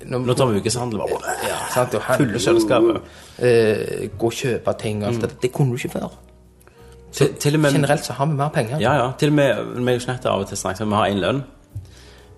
[0.02, 0.98] Nå, Nå tar vi ukeshandel.
[0.98, 1.36] bare.
[1.46, 1.94] ja, sant?
[1.94, 3.02] Og Fulle kjøleskapet.
[3.38, 5.30] Eh, gå og kjøpe ting og alt det.
[5.46, 6.10] Det kunne du ikke før.
[7.12, 8.80] Til, til og med Generelt så har vi mer penger.
[8.80, 9.08] Ja, ja.
[9.20, 11.42] Til og med og Jeanette av og til snakket om vi har én lønn.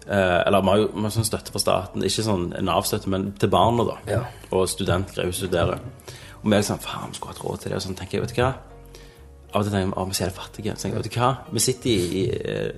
[0.04, 2.04] Eh, eller vi har jo vi har sånn støtte fra staten.
[2.04, 3.96] Ikke sånn Nav-støtte, men til barna, da.
[4.10, 4.22] Ja.
[4.52, 5.78] Og studentgreier hun studerer.
[6.42, 7.76] Og vi er liksom Faen, vi skulle hatt råd til det.
[7.80, 8.52] Og sånn tenker jeg, vet du hva
[9.54, 10.74] Av og til tenker jeg vi er fattige.
[10.76, 12.72] Så tenker jeg, vet du hva, vi sitter i, i eh,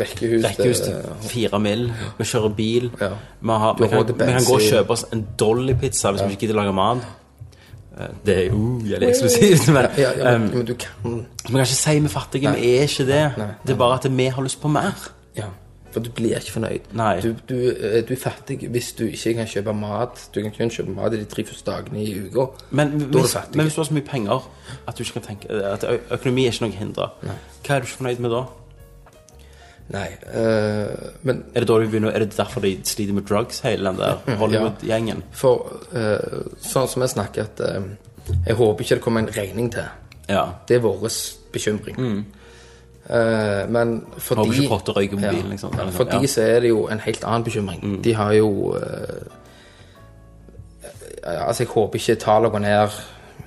[0.00, 0.42] Rekkehus.
[0.42, 1.84] rekkehus eh, til fire mil.
[2.18, 2.88] Vi kjører bil.
[3.00, 3.10] Ja.
[3.40, 6.46] Vi, har, vi, kan, vi kan gå og kjøpe oss en Dolly-pizza hvis vi ikke
[6.48, 7.04] gidder å lage mat.
[7.98, 11.52] Eh, Det er jo jævlig eksklusivt, men Ja, ja, men, um, men du kan vi
[11.52, 12.54] kan ikke si vi er fattige.
[12.56, 13.22] Vi er ikke det.
[13.38, 13.50] Nei.
[13.62, 14.96] Det er bare at vi har lyst på mer.
[15.36, 15.52] Ja,
[15.94, 16.88] for du blir ikke fornøyd.
[17.22, 20.24] Du, du, eh, du er fattig hvis du ikke kan kjøpe mat.
[20.34, 22.48] Du kan kun kjøpe mat i de tre første dagene i uka.
[22.74, 24.48] Men Da hvis, men hvis du har så mye penger
[24.90, 28.34] at ikke tenke At økonomi er ikke noe hinder, hva er du ikke fornøyd med
[28.34, 28.42] da?
[29.94, 33.60] Nei, eh, men Er det, da du begynner, er det derfor de sliter med drugs,
[33.60, 35.22] hele den der Hollywood-gjengen?
[35.32, 37.82] for eh, sånn som jeg snakker at eh,
[38.46, 39.84] Jeg håper ikke det kommer en regning til.
[40.28, 40.46] Ja.
[40.68, 41.04] Det er vår
[41.52, 42.24] bekymring.
[43.10, 45.72] Eh, men for Håper de ikke røyker på bilen, liksom.
[45.76, 46.30] For sånn, de ja.
[46.32, 47.98] så er det jo en helt annen bekymring.
[48.04, 49.24] De har jo uh,
[51.24, 52.96] Altså, jeg håper ikke tallene går ned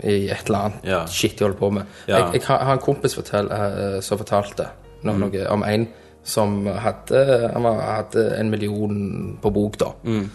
[0.04, 1.00] i et eller annet Ja.
[1.06, 1.84] shit de holder på med.
[2.08, 2.18] Ja.
[2.18, 4.68] Jeg, jeg har en kompis fortell, uh, som fortalte
[5.04, 5.48] noe, Mm.
[5.50, 5.88] om en
[6.24, 9.86] som hadde, han hadde en million på bok, da.
[10.04, 10.30] Mm.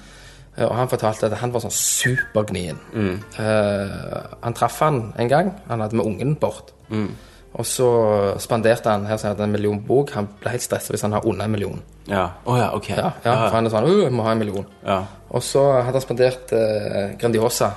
[0.58, 2.78] Uh, Og han fortalte at han var sånn supergnien.
[2.94, 3.18] Mm.
[3.38, 5.52] Uh, han traff han en gang.
[5.68, 6.72] Han hadde med ungen bort.
[7.54, 7.86] Og så
[8.40, 10.10] spanderte han her som han hadde en million bok.
[10.16, 11.82] Han ble helt stressa hvis han har under en million.
[12.08, 12.30] Ja.
[12.46, 12.88] oh, ja, ok.
[12.88, 14.66] Ja, ja, For han er sånn uh, jeg må ha en million.
[14.86, 15.02] ja.
[15.32, 17.70] Og så hadde han spandert eh, Grandiosa.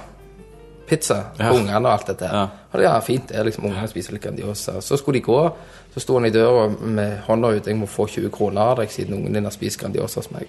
[0.88, 1.50] Pizza Ja.
[1.50, 2.26] på ungene og alt dette.
[2.32, 2.42] Ja.
[2.74, 4.82] Og det fint, det er liksom ungene spiser litt Grandiosa.
[4.82, 5.40] Så skulle de gå,
[5.94, 7.66] så sto han i døra med hånda ut.
[7.68, 10.48] 'Jeg må få 20 kroner av deg siden ungen din har spist Grandiosa hos meg'.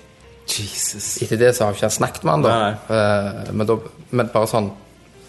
[0.48, 1.22] Jesus.
[1.22, 2.48] Etter det så har jeg ikke snakket med han da.
[2.58, 3.76] Nei, Eh, men, da
[4.10, 4.70] men bare sånn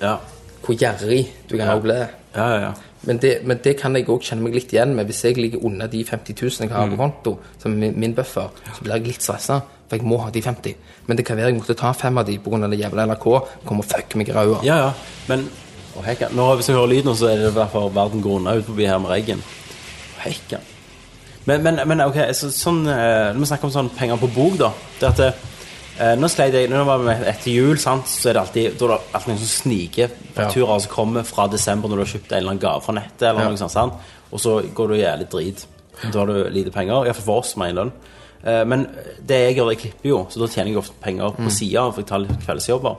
[0.01, 0.17] Ja.
[0.65, 1.79] Hvor gjerrig du kan Ja.
[1.79, 2.07] bli.
[2.37, 2.73] Ja, ja, ja.
[3.07, 5.07] Men det, men det kan jeg òg kjenne meg litt igjen med.
[5.09, 6.95] Hvis jeg ligger under de 50 000 jeg har Mm.
[6.95, 9.59] på konto, som er min, min buffer, så blir jeg litt stressa.
[9.87, 10.75] For jeg må ha de 50.
[11.07, 12.67] Men det kan være jeg måtte ta fem av de pga.
[12.67, 13.23] det jævla NRK
[13.65, 14.59] kommer og fucker meg i ræva.
[14.67, 14.93] Ja, ja.
[15.29, 15.47] Men
[15.97, 16.29] å, hekka.
[16.35, 18.99] Nå, Hvis jeg hører lyden, så er det derfor verden går unna ut forbi her
[18.99, 19.41] med reggen.
[20.19, 20.59] Hekka.
[21.45, 24.73] Men, men, men ok, så, sånn eh, vi snakker om sånn penger på bok, da
[24.99, 25.21] det at
[25.99, 28.85] eh, Nå sleit jeg Nå var vi etter jul, sant, så er det alltid Da
[28.85, 32.31] er det alltid noen som sniker fakturaer som kommer fra desember når du har kjøpt
[32.31, 33.49] en eller annen gave fra nettet, eller Ja.
[33.49, 33.93] noe sånt, sant?
[34.31, 35.65] og så går du jævlig drit.
[36.11, 37.05] Da har du lite penger.
[37.05, 37.91] Iallfall for oss med én lønn.
[38.43, 38.83] Eh, men
[39.25, 42.01] det jeg gjør, jeg klipper jo, så da tjener jeg ofte penger på sida, for
[42.03, 42.97] jeg tar litt kveldsjobber.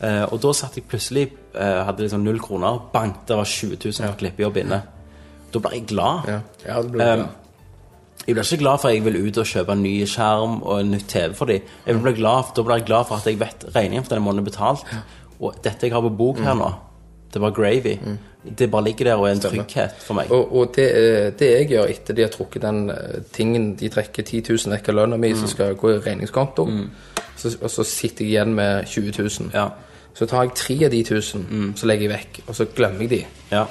[0.00, 2.78] Eh, og da satt jeg plutselig eh, Hadde liksom null kroner.
[2.92, 4.82] Bang, det var 20 000 for klippejobb inne.
[5.52, 6.28] Da ble jeg glad.
[6.28, 7.28] Ja, ja det blir Um, bra.
[8.26, 10.80] Jeg blir ikke glad for at jeg vil ut og kjøpe en ny skjerm og
[10.80, 11.66] en nytt TV for dem.
[11.86, 14.46] Jeg blir glad, da blir jeg glad for at jeg vet regningen for denne måneden
[14.46, 14.86] er betalt.
[15.40, 16.70] Og dette jeg har på bok her nå,
[17.34, 17.98] det var gravy.
[18.58, 19.64] Det bare ligger der og er en Stemmer.
[19.64, 20.30] trygghet for meg.
[20.32, 23.88] Og, og det, eh, det jeg gjør etter de har trukket den eh, tingen De
[23.88, 26.66] trekker 10 000 vekk av lønna mi, som skal gå i regningskonto,
[27.36, 29.50] så, og så sitter jeg igjen med 20 000.
[29.54, 29.68] Ja.
[30.14, 33.10] Så tar jeg tre av de 1000, så legger jeg vekk, og så glemmer jeg
[33.10, 33.22] de.
[33.50, 33.64] Ja.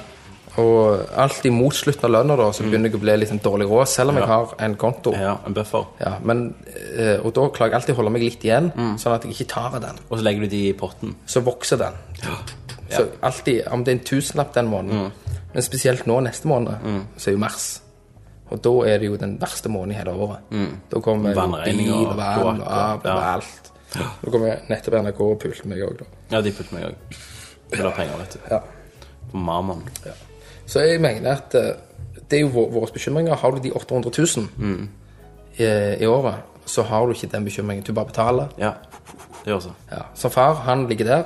[0.61, 3.65] Og alltid mot slutten av lønna, da, så begynner jeg å bli litt en dårlig
[3.71, 5.13] råd, selv om jeg har en konto.
[5.17, 5.85] ja, en buffer.
[5.99, 6.55] Ja, men,
[6.95, 9.47] eh, og da klarer jeg alltid å holde meg litt igjen, sånn at jeg ikke
[9.49, 9.97] tar av den.
[10.11, 11.15] Og så legger du de i potten.
[11.25, 11.93] Så vokser den.
[12.93, 15.11] Så alltid, om det er en tusenlapp den måneden,
[15.53, 16.77] men spesielt nå neste måned,
[17.17, 17.79] så er jo mars.
[18.51, 20.39] Og da er det jo den verste måneden i hele året.
[20.91, 23.33] Da kommer bil og og vann og kloakk og- av og ja.
[23.33, 23.71] alt.
[23.95, 26.05] Da kommer nettopp NRK og pulte meg òg, da.
[26.31, 26.95] Ja, de pulte meg òg.
[27.71, 28.39] Vil ha penger, vet du.
[28.51, 28.59] Ja.
[29.31, 29.81] På Mammon.
[30.65, 31.73] Så jeg mener at eh,
[32.29, 33.35] det er jo våre bekymringer.
[33.35, 34.87] Har du de 800 000
[35.59, 35.67] i,
[36.03, 36.35] i året,
[36.65, 37.83] så har du ikke den bekymringen.
[37.85, 38.47] Du bare betaler.
[38.57, 38.71] Ja.
[39.43, 39.73] Det gjør så.
[39.91, 40.03] Ja.
[40.15, 41.23] Så far, han ligger der.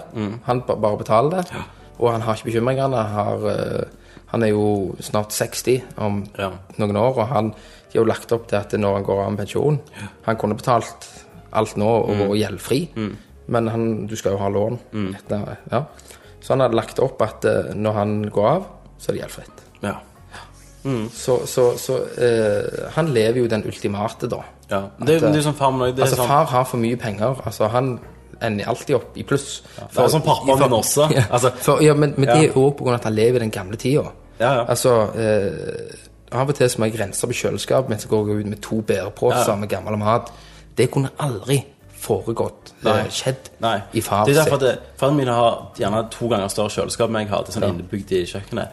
[0.48, 1.62] Han ba- bare betaler det.
[2.00, 2.98] Og han har ikke bekymringene.
[2.98, 3.84] Han, har, eh,
[4.34, 6.50] han er jo snart 60 om Ja.
[6.78, 7.54] noen år, og han
[7.88, 9.80] de har jo lagt opp til at når han går av med pensjon
[10.26, 11.08] Han kunne betalt
[11.54, 12.90] alt nå og vært gjeldfri,
[13.48, 14.80] men han, du skal jo ha lån.
[15.16, 15.86] Etter, ja.
[16.42, 18.66] Så han hadde lagt opp at eh, når han går av,
[18.98, 19.64] så er det gjeldfritt.
[19.84, 19.96] Ja.
[21.12, 24.38] Så, så, så eh, han lever jo den ultimate, da.
[24.72, 24.80] ja.
[25.00, 25.72] Det, At, eh, det er sånn far.
[25.84, 27.42] Det er Altså, sånn far har for mye penger.
[27.46, 27.90] Altså, han
[28.42, 29.64] ender alltid opp i pluss.
[29.76, 31.10] Det er som pappaen min også.
[31.12, 32.50] Ja, Altså, for, ja, men, men det Ja.
[32.50, 32.94] er òg pga.
[32.96, 34.06] at han lever i den gamle tida.
[34.40, 34.66] Ja, ja.
[34.70, 35.98] Altså, eh,
[36.32, 38.82] av og til så må jeg rense på kjøleskapet mens jeg går ut med to
[38.82, 39.56] bæreposer Ja, ja.
[39.56, 40.32] med gammel mat.
[40.78, 41.66] Det kunne aldri
[42.00, 43.00] foregått, Nei.
[43.00, 43.80] eh, skjedd, Nei.
[43.94, 47.20] i far Det er derfor at Faren min har gjerne to ganger større kjøleskap enn
[47.26, 47.44] jeg har.
[47.44, 47.74] Det er sånn Ja.
[47.74, 48.68] innebygd i kjøkkenet.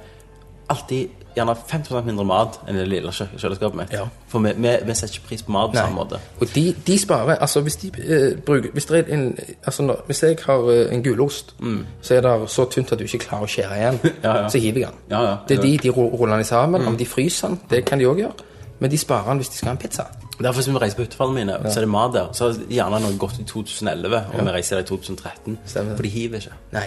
[0.68, 3.92] Alltid gjerne 50% mindre mat enn det lille kjøleskapet mitt.
[3.92, 4.04] Ja.
[4.30, 6.20] For vi, vi, vi setter ikke pris på mat på samme måte.
[6.40, 9.24] Og de, de sparer Altså, hvis de eh, bruker Hvis, det er en,
[9.66, 11.54] altså, når, hvis jeg har eh, en gulost,
[12.00, 14.10] så er det så tynt at du ikke klarer å skjære igjen, Mm.
[14.24, 14.48] Ja, ja.
[14.48, 15.00] så hiver jeg den.
[15.10, 15.36] Ja, ja.
[15.48, 16.86] Det er de de ruller den sammen.
[16.86, 18.32] Om de fryser den, det kan de òg gjøre.
[18.80, 20.06] Men de sparer den hvis de skal ha en pizza.
[20.38, 22.32] Derfor hvis vi reiser på hyttefallene mine, så er det mat der.
[22.32, 25.58] Så er gjerne noe godt i 2011, og vi reiser der i 2013.
[25.66, 25.96] Stemmer.
[25.96, 26.56] For de hiver ikke.
[26.74, 26.86] Nei.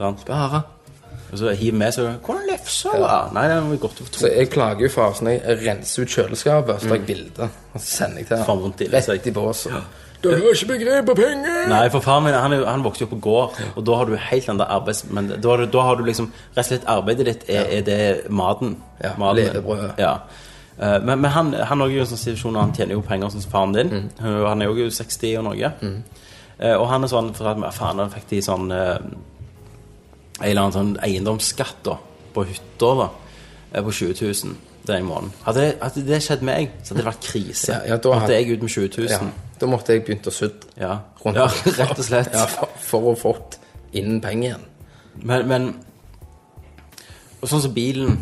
[0.00, 0.24] Sant?
[1.32, 2.88] Og så hiver vi, så 'Hvordan lefsa?
[2.98, 3.28] da?
[3.32, 4.18] Nei, den var godt over to.
[4.18, 7.80] Så jeg klager jo for når jeg renser ut kjøleskapet, så tar jeg bilde, og
[7.80, 8.62] så sender jeg til Får ham.
[8.62, 9.26] vondt i Rett seg.
[9.26, 9.72] i båsen.
[10.22, 11.68] Du har ikke begrep på penger!
[11.68, 13.94] Nei, for faren min han, er, jo- han vokste jo opp på gård, og da
[13.94, 15.04] har du helt andre arbeids...
[15.10, 16.26] Men da, har du- da har du liksom
[16.56, 18.76] Rett og slett arbeidet ditt er, er det maten.
[19.04, 19.92] Ja, maten levebrødet.
[19.98, 20.16] Ja.
[20.82, 23.28] Eh, men, men han, han er jo i en sånn situasjon han tjener jo penger
[23.30, 23.88] sånn som faren din.
[23.90, 24.10] Mm.
[24.20, 25.72] Han- Han er jo 60 og noe.
[26.60, 28.98] Eh, og han er sånn for at faen, han fikk de sånn eh,
[30.40, 31.98] En eller annen sånn eiendomsskatt da
[32.34, 33.08] på hytta da
[33.72, 34.56] eh, på 20 000
[34.88, 35.34] den måneden.
[35.44, 37.74] Hadde det, hadde det skjedd meg, så hadde det vært krise.
[37.74, 39.10] Ja, ja, da Måtte jeg ut med 20 000.
[39.12, 39.20] Ja,
[39.60, 40.96] da måtte jeg begynt å sudde Ja,
[41.36, 41.46] ja
[41.80, 42.34] rett og slett.
[42.56, 43.60] For, for å fått
[43.96, 44.66] inn penger igjen.
[45.20, 45.70] Men, men
[47.40, 48.18] og Sånn som bilen.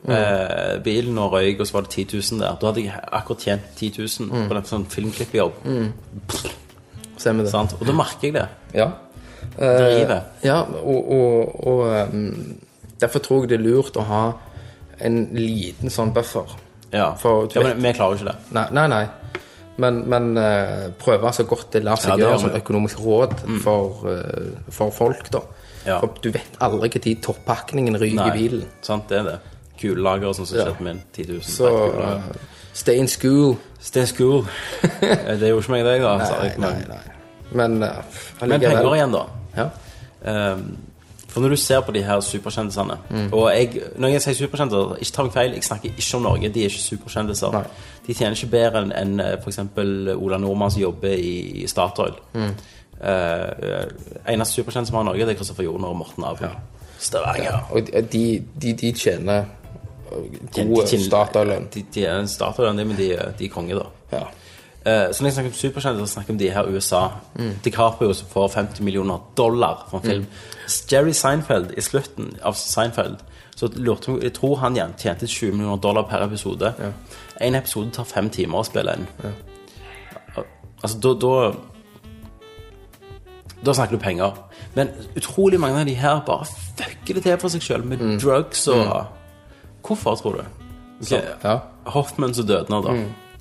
[0.00, 2.56] Eh, bilen og røyk, og så var det 10 000 der.
[2.56, 5.58] Da hadde jeg akkurat tjent 10 000 på en sånn filmklippjobb.
[7.20, 7.52] Stemmer det.
[7.52, 7.74] Sant?
[7.76, 8.46] Og da merker jeg det.
[8.78, 8.88] Ja.
[9.56, 10.20] Det.
[10.46, 12.58] Ja, og, og, og um,
[13.00, 14.22] derfor tror jeg det er lurt å ha
[15.00, 16.48] en liten sånn buffer.
[16.92, 18.54] Ja, For ja men vi klarer jo ikke det.
[18.56, 18.86] Nei, nei.
[18.90, 19.04] nei.
[19.80, 22.50] Men, men eh, prøve så godt det lar seg Ja, det gjøre som.
[22.50, 22.56] Mm.
[22.58, 25.40] økonomisk råd for, eh, for folk, da.
[25.86, 26.00] Ja.
[26.02, 28.66] For du vet aldri når toppakningen ryker i bilen.
[28.84, 29.38] sant, det er det.
[29.80, 30.66] Kulelager, sånn som Ja.
[30.68, 31.40] skjedde med 10 000.
[31.46, 31.70] Så
[32.02, 32.20] eh,
[32.76, 33.56] stay in school.
[33.80, 34.44] Stay in school.
[35.00, 36.16] Eh, det gjorde ikke meg, det, da.
[36.18, 37.19] Nei, nei, nei.
[37.52, 37.88] Men, uh,
[38.40, 39.26] men penger igjen, da.
[39.56, 39.68] Ja.
[40.30, 40.64] Ehm,
[41.30, 42.96] for når du ser på de her superkjendisene
[43.32, 46.48] Og jeg, når jeg sier superkjendiser, ikke ta meg feil, jeg snakker ikke om Norge.
[46.48, 47.54] De er ikke superkjendiser.
[47.54, 47.62] Nei.
[48.06, 49.60] De tjener ikke bedre enn en, f.eks.
[50.16, 52.18] Ola Nordmann som jobber i, Statoil.
[52.34, 52.50] Mm.
[53.00, 53.86] Uh,
[54.28, 56.58] eneste superkjendis vi har i Norge, det er Kristoffer Joner og Morten Abel.
[57.00, 57.62] Stavanger.
[57.70, 58.24] Og de,
[58.62, 59.44] de, de tjener
[60.52, 61.70] god Statoil-lønn.
[61.74, 63.86] De, de er en Statoil, men de, de er konge, da.
[64.12, 64.26] Ja.
[64.86, 67.02] Eh, så når jeg snakker om superkjendiser, snakker om de her i USA.
[67.64, 70.26] DiCaprio som får 50 millioner dollar for en film.
[70.92, 73.16] Jerry Seinfeld i slutten av Seinfeld
[73.56, 76.72] så lurte jeg, jeg tror han igjen tjente 20 millioner dollar per episode.
[77.40, 79.06] En episode tar fem timer å spille inn.
[79.24, 79.32] Ja.
[80.82, 81.52] Altså, da, da
[83.64, 84.32] Da snakker du penger.
[84.74, 88.68] Men utrolig mange av de her bare fucker det til for seg sjøl med drugs
[88.68, 89.06] og
[89.84, 90.42] Hvorfor, tror du?
[91.00, 91.20] Okay.
[91.44, 91.58] Ja.
[91.86, 92.92] Hoffman som døde nå, da.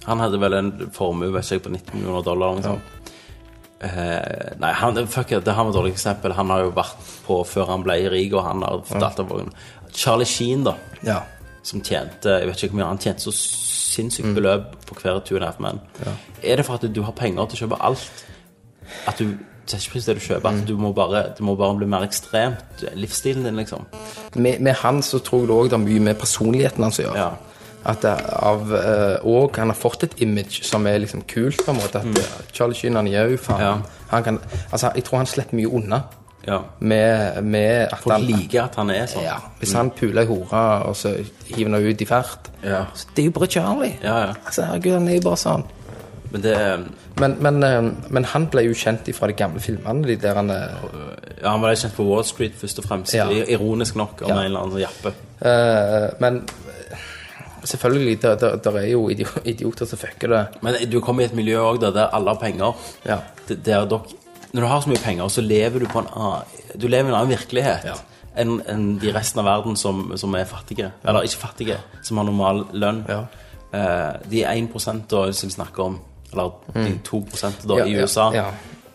[0.06, 2.56] Han hadde vel en formue vet ikke, på 19 millioner dollar.
[2.56, 2.80] Liksom.
[2.80, 3.00] Ja.
[3.80, 6.34] Eh, nei, han, fuck it, det har vi dårlig eksempel.
[6.36, 9.52] Han har jo vært på før han ble rik, og han har fortalt om
[9.96, 10.76] Charlie Sheen, da.
[11.06, 11.22] ja.
[11.64, 15.38] som tjente Jeg vet ikke hvor mye han tjente så sinnssykt beløp på hver Two
[15.38, 15.80] and a Half Men.
[16.44, 18.26] Er det for at du har penger til å kjøpe alt?
[19.10, 19.34] At du
[19.70, 20.50] setter ikke pris på det du kjøper?
[20.50, 22.84] At du må bare, det må bare bli mer ekstremt?
[22.98, 23.86] Livsstilen din, liksom?
[24.36, 27.26] Med, med han så tror jeg òg det er mye med personligheten hans å gjøre.
[27.28, 27.59] Ja.
[27.86, 31.78] At av, eh, og han har fått et image som er liksom kult, på en
[31.80, 32.02] måte.
[32.02, 32.16] At mm.
[32.52, 33.60] Charlie Sheen, han gjør jo faen.
[33.62, 33.66] Mm.
[33.66, 34.06] Ja.
[34.10, 34.40] Han kan,
[34.72, 36.02] altså, jeg tror han slipper mye unna
[36.48, 36.60] Ja.
[36.80, 39.24] med, med at Folk han liker at han er sånn.
[39.24, 41.12] ja, Hvis han puler ei hore, og så
[41.46, 42.86] hiver henne ut i fart Ja.
[42.96, 43.98] så Det er jo bare Charlie.
[44.04, 44.34] Ja, ja.
[44.46, 45.64] Altså, herregud, han er jo bare sånn.
[46.32, 46.56] Men det
[47.20, 50.50] Men, men, eh, men han ble jo kjent fra de gamle filmene, de der han
[50.50, 50.68] eh,
[51.42, 53.14] Ja, han ble kjent på Wall Street først og fremst.
[53.14, 55.14] Ironisk nok, om en eller annen jappe.
[55.42, 56.69] Uh, Men eh,
[57.64, 59.10] selvfølgelig, der, det, det er jo
[59.46, 60.46] idioter som fucker det.
[60.62, 62.74] Men du kommer i et miljø også der, alle har penger.
[63.06, 63.18] Ja.
[63.50, 63.56] Der
[63.86, 64.02] dere,
[64.54, 66.42] når du har så mye penger, så lever du på en annen,
[66.82, 67.94] du lever i en annen virkelighet Ja.
[68.38, 70.92] enn en de resten av verden som, som er fattige.
[71.06, 73.04] Eller ikke fattige, som har normal lønn.
[73.10, 73.24] Ja.
[73.74, 74.74] Eh, de 1
[75.12, 76.00] da, som vi snakker om,
[76.32, 77.24] eller de 2
[77.68, 78.32] da, Ja, i USA.
[78.34, 78.46] Ja,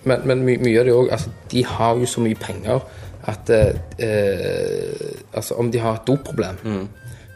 [0.04, 2.80] Men, men my, mye av det òg altså, De har jo så mye penger
[3.26, 6.58] at eh, eh, Altså, om de har et doproblem,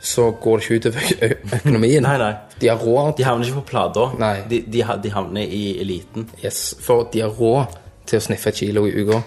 [0.01, 2.03] så går det ikke utover økonomien.
[2.03, 2.32] Nei, nei.
[2.61, 4.05] De har råd De havner ikke på plata.
[4.51, 6.28] De, de, de havner i eliten.
[6.44, 7.74] yes, For de har råd
[8.07, 9.22] til å sniffe et kilo i uka.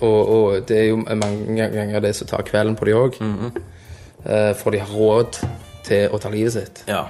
[0.00, 3.16] Og, og det er jo mange ganger det som tar kvelden på de òg.
[4.58, 5.38] for de har råd
[5.86, 6.82] til å ta livet sitt.
[6.90, 7.06] Ja.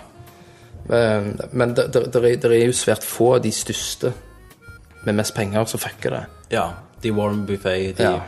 [0.89, 4.13] Eh, Men det det er jo svært få av de største
[5.07, 6.25] med mest penger som fucker det.
[6.51, 6.69] ja.
[7.03, 8.21] De Warren Buffet, de Ja.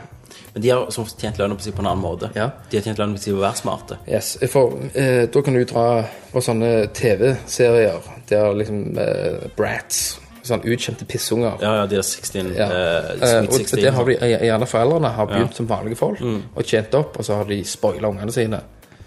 [0.53, 2.29] Men de har som tjent lønna på, seg på en annen måte.
[2.35, 2.49] Ja.
[2.69, 3.97] De har tjent lønna på seg på å være smarte.
[4.07, 5.85] Yes, for eh, da kan du dra
[6.31, 11.57] på sånne TV-serier der liksom eh, brats, sånn utkjente pissunger.
[11.61, 12.65] Ja, ja, de er 16, Ja.
[12.65, 13.81] eh, Eh, og 16.
[13.81, 15.47] det har de, eh, gjerne foreldrene har begynt Ja.
[15.51, 15.53] Mm.
[15.53, 16.21] som vanlige folk
[16.55, 18.61] og tjent opp, og så har de spoila ungene sine.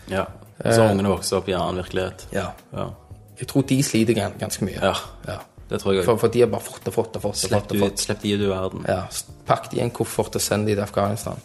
[0.09, 0.25] Ja.
[0.65, 2.27] Og så har ungene vokst opp i en annen virkelighet.
[2.33, 2.53] Ja.
[2.73, 2.91] Ja.
[3.39, 4.79] Jeg tror de sliter gan- ganske mye.
[4.81, 5.39] Ja.
[5.75, 5.77] Ja.
[5.77, 7.35] Det tror jeg For, for de har bare fått og fått og fått.
[7.35, 8.03] og Slipp fått, og fått.
[8.05, 8.85] slipp de ut i verden.
[8.89, 9.03] Ja,
[9.49, 11.41] Pakk de i en koffert og send de til Afghanistan.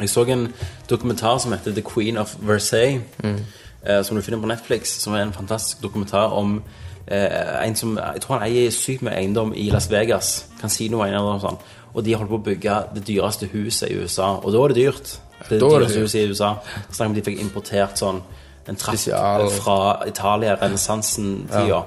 [0.00, 0.44] Jeg så en
[0.90, 5.24] dokumentar som heter The Queen of Versailles, eh, som du finner på Netflix, som er
[5.26, 6.62] en fantastisk dokumentar om
[7.08, 11.40] eh, en som Jeg tror han eier sykt med eiendom i Las Vegas, kasinoeiendom og
[11.42, 11.58] sånn,
[11.94, 14.76] og de holder på å bygge det dyreste huset i USA, og da er det
[14.84, 15.20] dyrt.
[15.48, 16.54] Det Da er det dyreste huset i USA.
[16.92, 18.22] Snakk om de fikk importert sånn
[18.68, 19.48] en trapp Spesial.
[19.50, 21.82] fra Italia, renessansen-tida.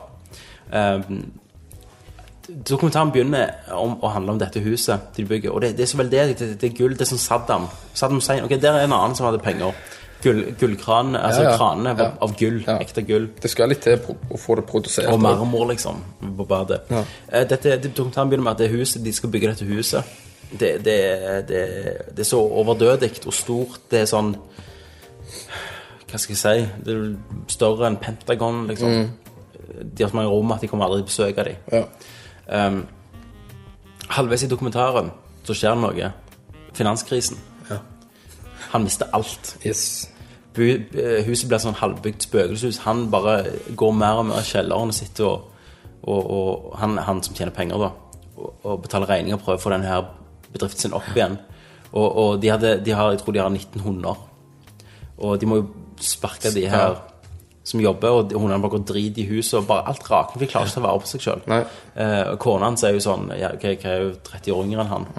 [0.74, 1.32] Um,
[2.70, 5.52] Dokumentaren begynner om, å handle om dette huset de bygger.
[5.54, 6.38] Og det, det er så veldedig.
[6.40, 6.94] Det, det er gull.
[6.98, 7.68] Det er som Saddam.
[7.94, 8.44] Saddam Sein.
[8.44, 9.74] Ok, der er en annen som hadde penger.
[10.22, 11.58] Gull, gullkran, altså Ja, ja.
[11.58, 12.10] kranene Ja.
[12.22, 12.60] av gull.
[12.76, 13.30] Ekte gull.
[13.42, 13.98] Det skal litt til
[14.30, 15.08] å få det produsert.
[15.10, 16.04] Og marmor, liksom,
[16.38, 16.82] på badet.
[16.92, 20.04] Eh, Dette, det- dokumentaren begynner med at det huset, de skal bygge dette huset.
[20.52, 20.98] Det, det,
[21.48, 21.62] det,
[22.12, 23.80] det er så overdødig og stort.
[23.90, 24.36] Det er sånn
[26.12, 26.70] Hva skal jeg si?
[26.86, 28.96] Det er større enn Pentagon, liksom.
[29.82, 31.56] De har så mange rom at de kommer aldri til å besøke dem.
[31.72, 31.86] Ja.
[32.52, 32.84] Um,
[34.12, 35.12] halvveis i dokumentaren
[35.48, 36.12] så skjer det noe.
[36.76, 37.40] Finanskrisen.
[37.70, 37.80] Ja.
[38.74, 39.56] Han mister alt.
[39.66, 40.10] Yes.
[40.52, 42.82] Eh, huset blir sånn halvbygd spøkelseshus.
[42.86, 43.38] Han bare
[43.78, 45.68] går mer og mer i kjelleren og sitter og,
[46.04, 47.92] og, og han, han som tjener penger, da,
[48.36, 50.10] og, og betaler regninger og prøver å få denne her
[50.52, 51.38] bedriften sin opp igjen.
[51.92, 54.20] Og, og de, hadde, de har, jeg tror de har 19 hunder.
[55.22, 55.70] Og de må jo
[56.02, 57.00] sparke de her
[57.64, 59.60] som jobber, og hun hundene bare går drit i huset.
[59.60, 61.44] Og bare alt rakner, de klarer ikke å ta vare på seg sjøl.
[61.52, 64.86] Eh, og kona hans er jo sånn ja, okay, Jeg er jo 30 år yngre
[64.86, 65.10] enn han.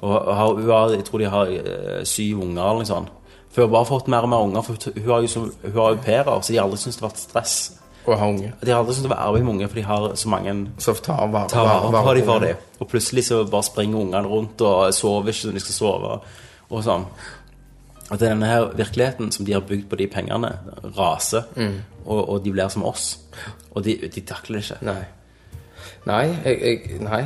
[0.00, 3.16] Og har, hun har, jeg tror de har eh, syv unger eller noe sånt.
[3.50, 5.76] For hun har bare fått mer og mer unger, for hun har jo som, hun
[5.76, 7.56] har au pairer, så de har aldri syntes det har vært stress.
[8.06, 8.52] Og ha unge.
[8.62, 10.94] De har aldri syntes det var arbeid med unger, for de har så mange Så
[11.04, 12.62] tar vare tar vare vare på dem for dem.
[12.78, 16.14] Og plutselig så bare springer ungene rundt og sover ikke når de skal sove.
[16.70, 17.04] Og sånn.
[18.10, 20.50] At det er denne her virkeligheten som de har bygd på de pengene,
[20.98, 21.42] raser.
[22.04, 23.18] Og, og de blir som oss.
[23.70, 24.84] Og de, de takler det ikke.
[24.86, 25.04] Nei.
[26.06, 27.20] Nei, jeg, jeg Nei.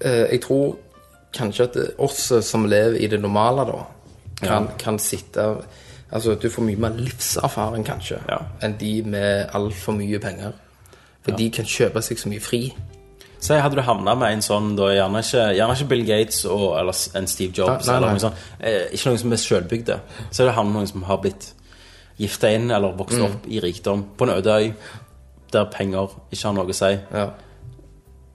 [0.00, 0.76] Eh, jeg tror
[1.34, 3.82] kanskje at oss som lever i det normale, da,
[4.42, 5.54] kan, kan sitte
[6.14, 8.36] Altså, du får mye mer livserfaring, kanskje, Ja.
[8.62, 10.52] enn de med altfor mye penger.
[11.24, 12.60] For de kan kjøpe seg så mye fri.
[13.44, 16.62] Si hadde du havna med en sånn, da gjerne ikke, gjerne ikke Bill Gates og,
[16.80, 18.44] eller en Steve Jobs, Nei, nei, eller noe sånt.
[18.60, 19.96] Eh, ikke noen som er sjølbygde.
[20.30, 21.50] Så er det havnet noen som har blitt
[22.16, 23.24] gifta inn eller vokst Mm.
[23.26, 24.70] opp i rikdom på en øde øy
[25.52, 26.92] der penger ikke har noe å si.
[27.12, 27.26] Ja.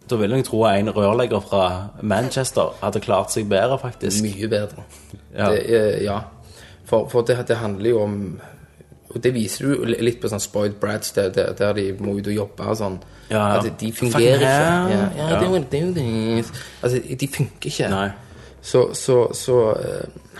[0.09, 1.63] Da vil jeg tro en rørlegger fra
[2.01, 4.23] Manchester hadde klart seg bedre, faktisk.
[4.23, 4.85] Mye bedre.
[5.35, 5.49] Ja.
[5.49, 6.19] Det, ja.
[6.85, 8.15] For, for det, det handler jo om
[9.09, 12.33] Og det viser du litt på sånn spoiled brats, der, der, de må ut og
[12.35, 12.99] jobbe og sånn.
[13.29, 13.57] Ja, ja.
[13.57, 14.49] At de Fucking fungerer ikke.
[14.49, 15.39] Ja, ja, Ja.
[15.39, 16.51] they det do this.
[16.83, 17.89] Altså, de funker ikke.
[17.89, 18.09] Nei.
[18.61, 20.33] Så, så, så uh,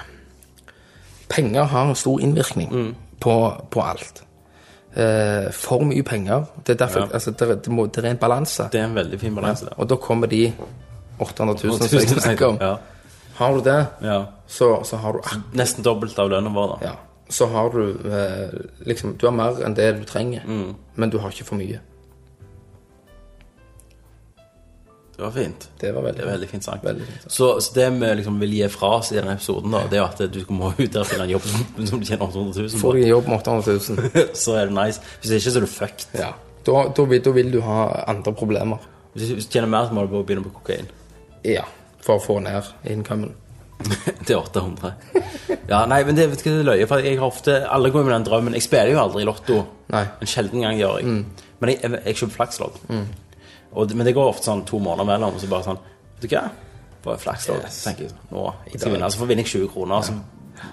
[1.30, 3.36] Penger har stor innvirkning på,
[3.72, 4.24] på alt.
[4.98, 6.46] Uh, for mye penger.
[6.66, 7.14] Det er derfor Ja.
[7.14, 8.70] altså, det, det, må, det er en balanse.
[8.72, 9.70] Det er en veldig fin balanse.
[9.78, 10.52] Og da kommer de
[11.20, 12.58] 800 000 som jeg snakker om.
[12.62, 12.76] Ja,
[13.36, 14.24] Har du det, ja.
[14.48, 16.88] så, så har du akkurat Nesten dobbelt av lønnen vår, da.
[16.90, 16.96] ja,
[17.30, 18.60] Så har du eh,
[18.90, 20.46] liksom Du har mer enn det du trenger,
[20.96, 21.80] men du har ikke for mye.
[25.20, 25.70] Det var fint.
[25.80, 26.84] Det var veldig, Det var veldig fint sagt.
[26.86, 27.34] Veldig fint sagt.
[27.34, 30.06] Så, så det vi liksom vil gi fra oss i denne episoden, da, det er
[30.06, 33.02] at du må ut der finne en jobb som, du tjener 800 000 Får du
[33.02, 35.04] en jobb med 800 000, Så er det nice.
[35.20, 36.08] Hvis ikke, så er du fucked.
[36.16, 36.32] ja.
[36.70, 38.88] da, da, vil, da vil du ha andre problemer.
[39.14, 40.88] Hvis du tjener mer, så må du bare begynne på kokain.
[41.44, 41.66] Ja,
[42.00, 43.36] for å få ned incomen.
[44.28, 44.94] Til 800.
[45.70, 47.92] Ja, nei, men det vet du hva det er løye, for jeg har ofte Alle
[47.94, 48.56] går med den drømmen.
[48.58, 49.60] Jeg spiller jo aldri Lotto.
[49.94, 50.06] Nei.
[50.22, 51.20] En sjelden gang gjør jeg.
[51.60, 52.80] Men jeg, jeg, jeg kjøper flakslodd.
[53.70, 55.80] Og Men det går ofte sånn to måneder mellom, og så bare sånn
[56.20, 56.48] Vet du hva?
[57.06, 57.62] Bare flakslodd.
[57.64, 57.84] Yes.
[57.86, 59.10] tenker jeg Nå jeg skal vinne.
[59.14, 60.18] Så får vinner jeg 20 kroner, så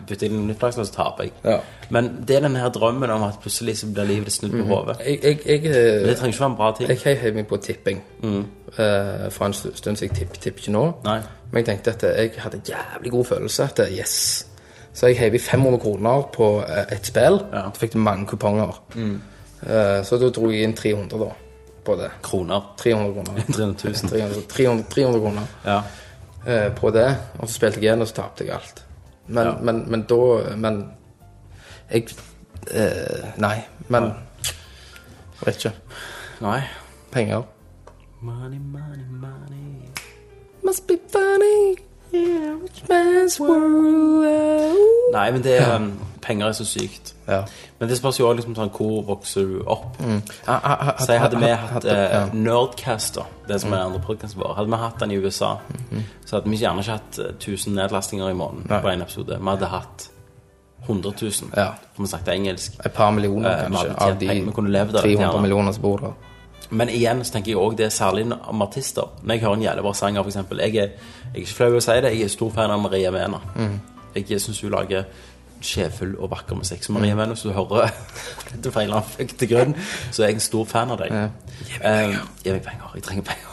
[0.09, 1.33] bytter inn nytt flakslodd, så taper jeg.
[1.45, 1.59] Ja.
[1.91, 4.97] Men det er den her drømmen om at plutselig så blir livet snudd på hodet.
[5.07, 6.89] Jeg, jeg, jeg, eh, det trenger ikke være en bra ting.
[6.95, 10.85] jeg heiv meg på tipping eh, for en stund, så jeg tipper, tipp ikke nå.
[11.07, 11.21] Nei.
[11.53, 13.65] Men jeg tenkte at jeg hadde en jævlig god følelse.
[13.71, 14.17] At yes.
[14.97, 17.41] Så jeg heiv i 500 kroner på eh, et spill.
[17.53, 17.67] Ja.
[17.69, 18.79] Da fikk du mange kuponger.
[18.97, 21.31] Eh, så da dro jeg inn 300 da,
[21.87, 22.11] på det.
[22.25, 22.73] Kroner.
[22.81, 23.45] 300 kroner.
[23.53, 24.11] 300 000.
[24.11, 25.79] 300, 300, 300 kroner Ja.
[26.47, 27.07] eh, på det.
[27.39, 28.83] Og så spilte jeg igjen, og så tapte jeg alt.
[29.29, 29.55] Men, Ja.
[29.63, 30.93] men, men da Men
[31.93, 32.07] jeg
[32.71, 33.61] eh, Nei.
[33.89, 34.13] Men
[35.45, 35.73] Vet ikke.
[36.41, 36.61] Nei.
[37.13, 37.43] Penger.
[38.21, 39.89] Money, money, money.
[40.65, 41.77] Must be funny.
[42.13, 45.13] Yeah, rich man's world.
[45.13, 47.16] Nei, men det er um, Penger er så sykt.
[47.29, 47.41] Ja.
[47.81, 49.97] Men det spørs jo også liksom sånn hvor vokser du opp.
[50.47, 52.21] Ah, Så jeg hadde vi hatt eh, ja.
[52.33, 55.57] Nerdcaster, det som er den andre podkasten vår, hadde vi hatt den i USA,
[56.25, 59.39] så hadde vi gjerne ikke hatt eh, 1000 nedlastinger i måneden på en episode.
[59.41, 60.09] Vi hadde hatt
[60.87, 61.73] 100 000, Ja.
[61.97, 62.77] for vi snakket engelsk.
[62.87, 65.43] Et par millioner, Eh, kanskje, av de av 300 gjerne.
[65.43, 66.13] millioner som bor der.
[66.71, 69.03] Men igjen så tenker jeg også det er særlig om artister.
[69.23, 70.59] Når jeg hører en jævlig bra sanger, eksempel.
[70.59, 73.11] Jeg er, jeg er ikke flau å si det, jeg er stor fan av Maria
[73.11, 73.39] Mena.
[74.15, 75.05] Jeg syns hun lager
[75.65, 76.85] sjeffull og vakker musikk.
[76.85, 77.91] Så Maria Venus, du hører
[78.53, 79.75] dette feiler en til grunn,
[80.13, 81.13] så er jeg en stor fan av deg.
[81.13, 81.29] Ja.
[81.81, 82.91] Eh, Gi meg penger.
[82.95, 83.53] Jeg trenger penger.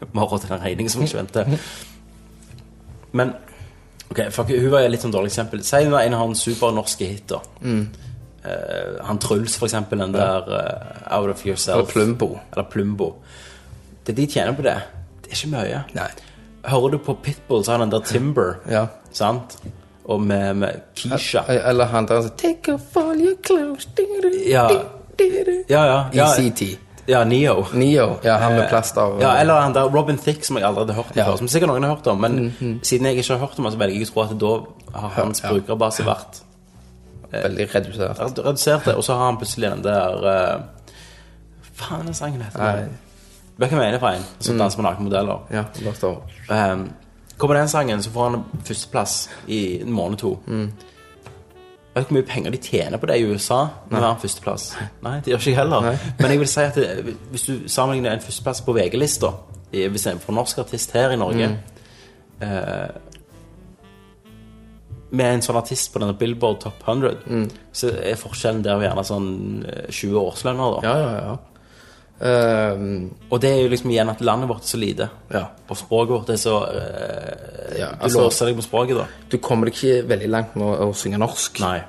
[0.00, 1.50] Vi har råd til den regningen som ikke venter.
[3.12, 3.34] Men
[4.10, 5.62] ok, fuck, hun var litt sånn dårlig eksempel.
[5.66, 7.40] Si når en av hans super norske hit, da.
[8.40, 11.76] Eh, han Truls, for eksempel, den der uh, Out of Yourself.
[11.82, 12.30] Eller Plumbo.
[12.54, 13.10] Eller Plumbo.
[14.06, 14.78] Det de tjener på det,
[15.26, 15.82] det er ikke mye.
[15.98, 16.08] Nei.
[16.70, 18.86] Hører du på Pitbull, så har han den der Timber, Ja.
[19.12, 19.58] sant?
[20.10, 21.42] Og med, med Keisha.
[21.48, 23.88] Eller han der som Take off all your clothes
[24.48, 24.66] Ja.
[25.68, 26.04] Ja, ja.
[26.14, 26.26] ja.
[26.38, 26.62] ECT.
[27.08, 27.64] Ja, Neo.
[27.74, 28.16] Neo.
[28.24, 29.00] Ja, han med plaster.
[29.02, 31.24] og- Ja, eller han der Robin Thicke, som jeg aldri hadde hørt om Ja.
[31.30, 31.36] Før.
[31.36, 33.78] Som sikkert noen har hørt om, men siden jeg ikke har hørt om han, så
[33.78, 35.48] velger jeg å tro at da har hans Ja.
[35.52, 36.42] brukerbase vært
[37.32, 38.18] Veldig redusert.
[38.44, 38.86] redusert.
[38.96, 40.14] Og så har han plutselig den der
[40.56, 40.60] uh,
[41.74, 42.88] Faen, den sangen heter Nei.
[43.58, 44.24] Vet du hva jeg mener fra en?
[44.40, 45.38] Som danser med nakenmodeller.
[45.52, 46.10] Ja, bare stå.
[46.50, 46.90] Um,
[47.40, 49.16] kommer den sangen, så får han førsteplass
[49.48, 50.34] i en måned to.
[51.90, 54.20] Vet du hvor mye penger de tjener på det i USA Når han har en
[54.22, 54.66] førsteplass?
[55.02, 55.86] Nei, det gjør ikke jeg heller.
[55.88, 55.96] Nei.
[56.20, 59.32] Men jeg vil si at det, hvis du sammenligner en førsteplass på VG-lista
[59.70, 61.46] hvis er for norsk artist her i Norge
[62.42, 62.88] eh,
[65.10, 67.20] med en sånn artist på denne Billboard Top 100,
[67.74, 69.30] så er forskjellen der gjerne sånn
[69.66, 70.76] eh, 20 årslønner.
[70.76, 70.80] da.
[70.86, 71.38] Ja, ja, ja.
[72.20, 75.08] Ehm, Og det er jo liksom igjen at landet vårt er så lite.
[75.32, 75.44] ja.
[75.70, 79.06] Og språket vårt er så uh, Ja, Du altså- låser deg på språket, da.
[79.30, 81.60] Du kommer deg ikke veldig langt med å, å synge norsk.
[81.60, 81.80] Nei.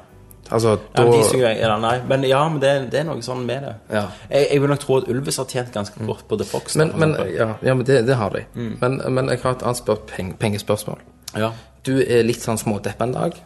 [0.52, 2.00] Altså, Ja, da de synger, ja, nei.
[2.08, 3.74] Men ja, men det, det er noe sånn med det.
[3.90, 4.06] Ja.
[4.30, 6.76] Jeg, jeg vil nok tro at Ulvis har tjent ganske godt på The Fox.
[6.76, 8.46] Men, men, ja, ja, men det, det har de.
[8.54, 11.00] Men, men jeg har et annet spør, peng, pengespørsmål.
[11.36, 11.52] ja.
[11.84, 13.38] Du er litt sånn smådeppa en dag.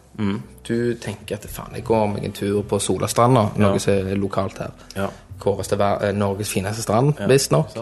[0.68, 4.58] Du tenker at faen, jeg går meg en tur på Solastranda, noe som er lokalt
[4.60, 4.74] her.
[4.94, 5.06] ja.
[5.40, 7.26] Kåres til eh, Norges fineste strand, ja.
[7.26, 7.74] visstnok.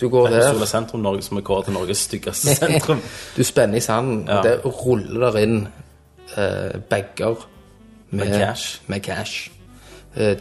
[0.00, 3.00] Du går Det er der, Sola sentrum, Norge, som er kåret til Norges styggeste sentrum.
[3.36, 4.38] du spenner i sanden, Ja.
[4.38, 5.68] og der ruller der inn
[6.36, 7.46] uh, bager
[8.10, 8.80] med, Med cash.
[8.86, 9.50] Med cash.
[10.16, 10.34] Uh,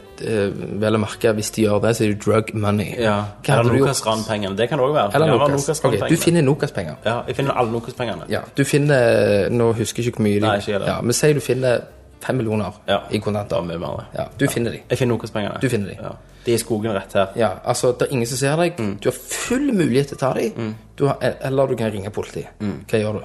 [0.81, 2.95] vel å merke, hvis de gjør det, så er det drug money.
[2.97, 3.23] Ja.
[3.47, 3.73] Eller?
[3.73, 4.57] Nokas-ranpengene.
[4.57, 5.11] Det kan det òg være.
[5.15, 5.49] Eller Nokas.
[5.51, 6.09] Nokas-strandpengene.
[6.17, 6.95] Du finner Nokas-penger.
[7.05, 8.25] Ja, jeg finner alle Nokas-pengene.
[8.29, 11.39] Ja, du finner Nå husker jeg ikke hvor mye Nei, ikke ja, Men si du
[11.39, 11.81] finner
[12.23, 13.01] fem millioner Ja.
[13.11, 14.07] i kontanter.
[14.15, 14.79] Ja, du finner de.
[14.89, 15.59] Jeg finner Nokas-pengene.
[15.61, 15.97] Du finner de.
[16.01, 16.13] Ja.
[16.45, 17.27] De er i skogen rett her.
[17.39, 18.79] Ja, altså, det er ingen som ser deg.
[18.79, 18.97] Mm.
[19.03, 20.73] Du har full mulighet til å ta dem.
[20.99, 22.51] Du har, eller du kan ringe politiet.
[22.59, 22.81] Mm.
[22.89, 23.23] Hva gjør du?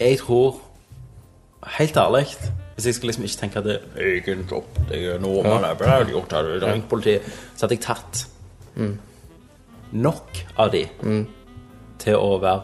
[0.00, 0.56] Jeg tror
[1.76, 2.26] Helt ærlig
[2.74, 5.76] Hvis jeg skal liksom ikke tenke at det er egen jobb, det er nordmann, jeg
[5.78, 7.26] burde gjort det, ringt politiet,
[7.56, 8.22] så hadde jeg tatt
[9.92, 10.86] nok av de
[12.00, 12.62] til å være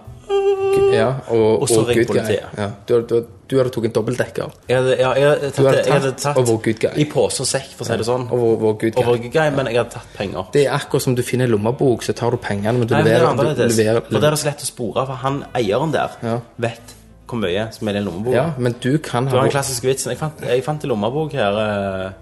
[0.93, 2.45] Ja, og, Og så ring politiet.
[2.59, 2.69] Ja.
[2.89, 3.17] Du, du,
[3.47, 6.25] du hadde tatt en dobbeltdekker Jeg hadde, ja, jeg hadde tatt, hadde jeg hadde tatt
[6.25, 6.91] tatt over good guy.
[6.99, 8.27] i pose og sekk, for å si det sånn.
[8.35, 9.05] over vår good guy.
[9.05, 10.51] Over good guy, men jeg hadde tatt penger.
[10.57, 13.03] Det er akkurat som du finner en lommebok, så tar du pengene, men du Nei,
[13.05, 15.41] men det er leverer, du leverer For det er så lett å spore, for han
[15.55, 16.37] eieren der Ja.
[16.69, 16.95] vet
[17.27, 18.37] hvor mye som er i den lommeboka.
[18.37, 20.13] Ja, men du kan ha Du har den klassiske vitsen.
[20.15, 22.13] Jeg fant, jeg fant en lommebok her eh,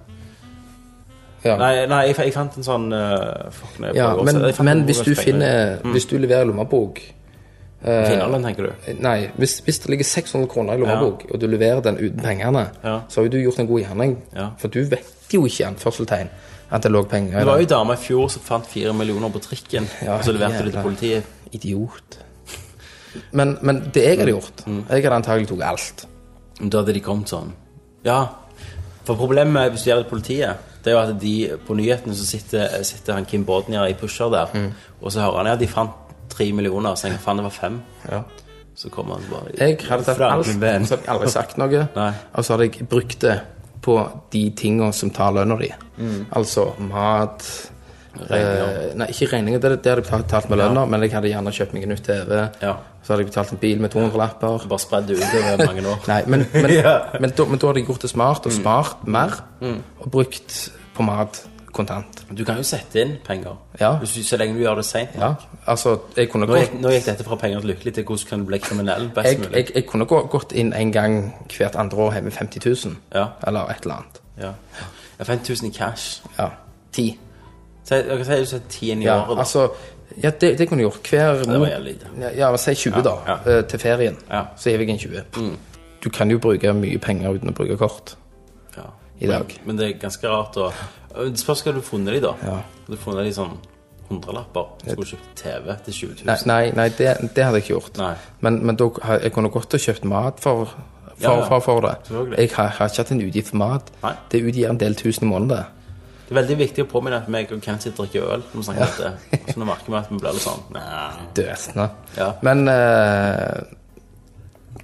[1.44, 1.56] ja.
[1.60, 5.02] Nei, nei jeg, jeg fant en sånn uh, Fuck, nå er Ja, men, men hvis
[5.04, 7.02] du finner Hvis du leverer lommebok
[7.84, 8.92] Finner den, tenker du?
[9.04, 12.62] Nei, hvis, hvis det ligger 600 kroner i lommebok, og du leverer den uten pengene,
[12.82, 14.14] så har jo du gjort en god gjerning.
[14.58, 16.30] For du vet jo ikke en anførselstegn
[16.74, 18.92] at det lå penger i Det var jo en dame i fjor som fant fire
[18.96, 21.24] millioner på trikken, og så leverte det til politiet.
[21.54, 22.16] Idiot.
[23.36, 24.80] Men, men det jeg hadde gjort Mm.
[24.88, 26.06] Jeg hadde antagelig tatt alt.
[26.64, 27.52] Da hadde de kommet sånn.
[28.06, 28.22] Ja,
[29.04, 31.34] for problemet hvis du gjør det politiet, det er jo at de
[31.66, 34.72] på nyhetene så sitter, sitter han Kim Bodnia i pusher der, Mm.
[35.02, 35.90] og så hører han ja, de fant
[36.34, 37.80] tre millioner, så jeg faen det var fem.
[38.10, 38.22] Ja.
[38.74, 41.84] Så kommer han bare Jeg hadde tatt alt, så hadde jeg aldri sagt noe.
[42.34, 43.36] Og så hadde jeg brukt det
[43.84, 43.94] på
[44.32, 45.68] de tingene som tar lønna di.
[46.00, 46.26] Mm.
[46.34, 47.44] Altså mat
[48.14, 48.68] Regninger.
[48.78, 51.50] Eh, nei, ikke regninger, det, det hadde jeg betalt, med lønna, men jeg hadde gjerne
[51.56, 52.36] kjøpt meg en ny TV.
[52.62, 52.74] Ja.
[53.02, 54.66] Så hadde jeg betalt en bil med 200-lapper.
[54.70, 56.04] Bare spredd det utover mange år.
[56.12, 56.92] Nei, men, men, Ja.
[57.18, 58.60] men, da, men da hadde jeg gjort det smart og Mm.
[58.60, 59.34] spart mer,
[59.98, 60.54] og brukt
[60.94, 61.40] på mat
[61.74, 62.22] kontant.
[62.36, 63.92] Du kan jo sette inn penger, Ja.
[63.98, 65.16] hvis så lenge du gjør det sent.
[65.18, 65.32] Ja,
[65.66, 69.10] altså, Nå nå gikk dette fra penger til lykkelig til hvordan kan du bli kriminell
[69.24, 71.16] jeg, jeg, jeg kunne gå, gått inn en gang
[71.58, 72.96] hvert andre år med 50 000.
[73.14, 73.26] Ja.
[73.46, 74.20] Eller et eller annet.
[74.38, 74.52] Ja.
[75.18, 76.22] ja 50 000 i cash.
[76.38, 76.48] Ja.
[76.92, 77.18] Ti.
[77.84, 79.40] Så jeg, jeg kan si du setter ti inn i Ja, året, da.
[79.40, 79.68] altså
[80.22, 81.08] Ja, det, det kunne du gjort.
[81.10, 82.06] Hver det var lite.
[82.20, 83.14] Ja, ja, si 20, da.
[83.26, 83.36] ja.
[83.58, 84.16] eh, Til ferien.
[84.30, 84.40] Ja.
[84.42, 84.48] Mm.
[84.56, 85.56] Så gir jeg en 20.
[86.04, 88.16] Du kan jo bruke mye penger uten å bruke kort.
[88.76, 88.82] Ja.
[89.20, 89.46] I dag.
[89.48, 90.68] Men, men det er ganske rart å
[91.14, 92.32] Det spørs hva du har funnet de, da.
[92.42, 92.56] Ja.
[92.88, 93.54] Du har funnet de sånn
[94.08, 94.66] hundrelapper.
[94.84, 96.26] Skulle kjøpt TV til 20 000.
[96.28, 98.00] Nei, nei, nei det, det hadde jeg ikke gjort.
[98.44, 98.90] Men, men da,
[99.22, 101.46] jeg kunne godt ha kjøpt mat for, for, Ja, ja.
[101.48, 101.94] for, for det.
[102.38, 103.94] Jeg har, har ikke hatt en utgift for mat.
[104.02, 104.12] Nei.
[104.32, 105.70] Det utgir en del tusen i måneden.
[106.24, 108.58] Det er veldig viktig å påminne at meg og Kenneth sitter og drikker øl når
[108.60, 109.40] vi snakker om dette.
[109.52, 110.62] Så nå merker vi at vi blir litt sånn.
[111.38, 111.88] Døsende.
[112.16, 112.28] Ja.
[112.48, 113.60] Men uh,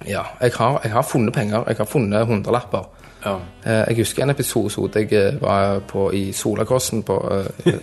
[0.05, 1.65] Ja, jeg har, jeg har funnet penger.
[1.69, 2.85] Jeg har funnet hundrelapper.
[3.25, 3.35] Ja.
[3.65, 7.73] Eh, jeg husker en episode jeg eh, var på i Solakrossen på eh,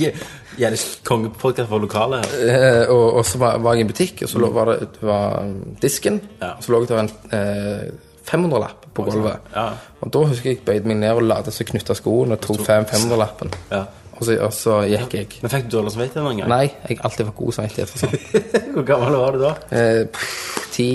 [0.58, 1.78] Ja, det kongepodkast for
[2.16, 2.24] her.
[2.48, 4.88] eh, og, og så var, var jeg i en butikk, og så lå, var det,
[5.04, 5.44] var
[5.82, 6.20] disken.
[6.40, 6.54] Ja.
[6.56, 7.90] Og så lå det en eh,
[8.26, 9.50] 500-lapp på gulvet.
[9.54, 9.66] Ja.
[10.00, 12.64] Og da husker jeg bøyde meg ned og la det seg knytta skoene og tok
[12.66, 13.52] 500-lappen.
[13.70, 13.84] Ja.
[14.16, 15.28] Og, så- og så gikk jeg.
[15.44, 16.48] Men fikk du dårlig samvittighet noen gang?
[16.48, 18.42] Nei, jeg har alltid vært god samvittighet for sånt.
[18.78, 19.52] Hvor gammel var du da?
[19.76, 20.06] Eh,
[20.72, 20.88] ti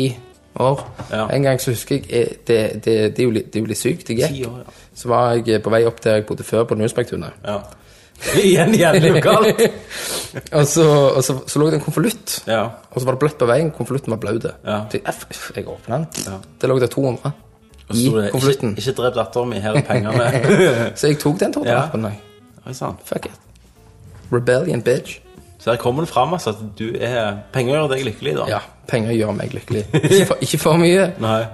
[0.60, 0.82] år.
[1.12, 1.28] Ja.
[1.36, 3.70] En gang så husker jeg eh, Det, det, det, er, jo litt, det er jo
[3.72, 4.10] litt sykt.
[4.10, 4.48] Jeg gikk.
[4.50, 4.80] år, ja.
[4.96, 7.46] Så var jeg eh, på vei opp der jeg bodde før, på Nusbergtunet.
[7.48, 7.60] ja.
[8.38, 9.62] Igjen jævlig lokalt.
[10.58, 10.84] Og så,
[11.16, 12.44] og så, så lå det en konvolutt.
[12.48, 12.62] Ja.
[12.92, 13.72] Og så var det bløtt på veien.
[13.76, 14.46] Konvolutten var blaut.
[14.46, 14.84] Ja.
[14.92, 16.06] Så Jeg, F, jeg åpna den.
[16.28, 16.38] Ja.
[16.62, 17.32] Det lå der 200
[17.90, 18.76] Og i sto det, ikke, konvolutten.
[18.78, 20.30] ikke drep datteren min, her er pengene.
[21.00, 22.06] Så jeg tok den 200-lappen.
[22.06, 22.94] jeg.
[23.10, 23.42] Fuck it.
[24.32, 25.20] Rebellion, bitch.
[25.62, 28.46] Så her kommer det fram altså, at du er Penger gjør deg lykkelig, da.
[28.50, 28.60] Ja,
[28.90, 29.84] penger gjør meg lykkelig.
[30.02, 31.04] Ikke for, ikke for mye,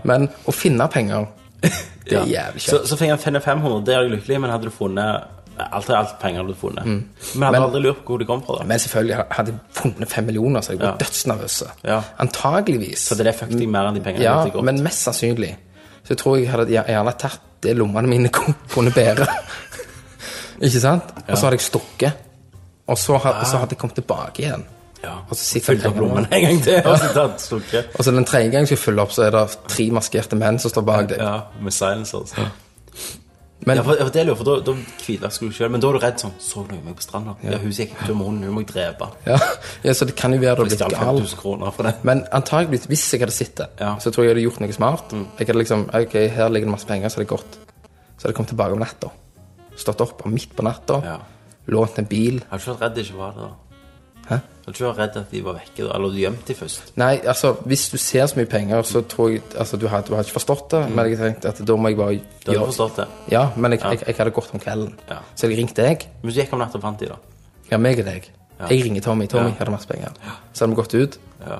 [0.08, 1.28] men å finne penger,
[1.62, 1.82] det er
[2.14, 2.22] Ja.
[2.24, 2.88] jævlig Så, kjekt.
[2.88, 6.46] så finner jeg 500, det gjør deg lykkelig, men hadde du funnet Alt alt penger
[6.46, 6.86] du funnet.
[6.86, 7.00] Mm.
[7.34, 8.66] Men hadde Men- aldri lurt på hvor de kom fra, da.
[8.70, 10.98] Men selvfølgelig, hadde jeg funnet fem millioner, så jeg ble Ja.
[11.02, 11.56] dødsnervøs.
[11.84, 11.96] Ja.
[12.22, 13.08] Antageligvis.
[13.10, 15.50] Så det er fucket deg mer enn de pengene Ja, fikk men mest sannsynlig.
[16.06, 18.30] Så jeg tror jeg hadde gjerne tatt det lommene mine
[18.70, 19.26] kunne bære.
[20.62, 21.10] Ikke sant?
[21.28, 22.14] Og så hadde jeg stukket.
[22.88, 24.64] Og så, had, så hadde jeg kommet tilbake igjen.
[25.04, 25.16] ja.
[25.30, 26.78] Og så sitter Fylt opp pengene- lommen en gang til.
[26.86, 27.48] Og så tatt.
[28.00, 30.60] Og så den tredje gangen jeg skal fylle opp, så er det tre maskerte menn
[30.60, 31.20] som står bak deg.
[31.20, 32.34] Ja, med silencers.
[33.68, 34.74] Men Ja, for, for det lurer, for da, da
[35.04, 37.34] hvitvasker du selv, men da er du redd sånn Så du meg på stranda?
[37.44, 37.58] Ja.
[37.60, 39.08] Hun gikk ut med hunden, hun må jeg drepe.
[39.26, 39.38] ja,
[39.84, 40.94] ja, så det kan jo være du har blitt gal.
[41.18, 41.94] 5000 kroner for det.
[42.08, 43.96] Men antageligvis, hvis jeg hadde sittet, Ja.
[43.96, 44.00] Mm.
[44.00, 45.12] så tror jeg jeg hadde gjort noe smart.
[45.40, 47.58] Jeg hadde liksom Ok, her ligger det masse penger, så hadde jeg gått.
[47.58, 49.10] Så hadde jeg kommet tilbake om natta.
[49.76, 51.02] Stått opp og midt på natta.
[51.04, 51.18] Ja.
[51.68, 52.42] Lånt en bil.
[52.50, 53.56] Har du ikke vært redd de ikke var der?
[54.28, 54.36] Hæ?
[54.38, 55.90] Har du ikke vært redd at de var vekke, da?
[55.96, 56.92] Eller du gjemte de først?
[57.00, 60.14] Nei, altså, hvis du ser så mye penger, så tror jeg Altså, du har, du
[60.16, 62.26] hadde ikke forstått det, men jeg tenkte at da må jeg bare Mm.
[62.46, 63.08] Du hadde forstått det?
[63.32, 64.94] Ja, men jeg, jeg, jeg hadde gått om kvelden.
[65.10, 65.18] Ja.
[65.36, 66.08] Så jeg ringte deg.
[66.24, 67.18] Men du gikk om natta og fant de, da?
[67.72, 68.30] Ja, meg og deg.
[68.60, 68.68] Ja.
[68.72, 69.28] Jeg ringer Tommy.
[69.28, 69.56] Tommy Ja.
[69.60, 70.12] hadde masse penger.
[70.54, 71.20] Så hadde vi gått ut.
[71.46, 71.60] Ja.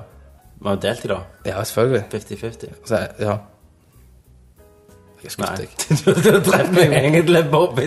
[0.60, 1.18] Vi har delt de, da?
[1.46, 2.04] Ja, selvfølgelig.
[2.10, 3.20] 50-50?
[3.20, 3.38] Ja.
[5.24, 5.54] Jeg Nei.
[5.60, 5.70] deg.
[6.46, 7.86] Du meg egentlig bare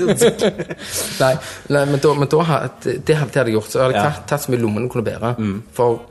[1.21, 1.33] Nei,
[1.71, 3.71] nei, men da, men da det, hadde det hadde jeg gjort.
[3.71, 5.33] Så hadde jeg tatt, tatt så mye lommene kunne bære.
[5.77, 6.01] For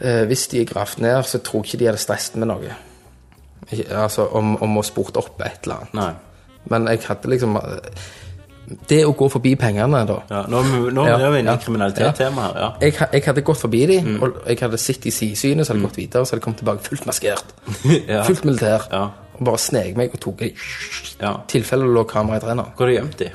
[0.00, 2.74] eh, hvis de er gravd ned, så tror jeg ikke de hadde stresset med noe.
[3.70, 5.96] Ikke, altså om, om å spurt opp et eller annet.
[6.00, 6.12] Nei.
[6.72, 8.04] Men jeg hadde liksom eh,
[8.88, 11.58] det å gå forbi pengene, da Ja, nå, er nå Ja, er vi inne ja.
[11.60, 12.68] i kriminalitetstema her, ja.
[12.80, 14.22] jeg, jeg hadde gått forbi de, Mm.
[14.24, 16.62] og jeg hadde sett i sidesynet, så hadde jeg gått videre, så hadde jeg kommet
[16.62, 17.52] tilbake fullt maskert.
[18.14, 18.22] ja.
[18.24, 18.86] Fullt militær.
[18.92, 19.02] Ja.
[19.34, 20.52] Og bare snek meg og tok i
[21.20, 21.32] ja.
[21.50, 22.70] tilfelle det lå kamera i trener.
[22.76, 23.30] Hvor har du gjemt de?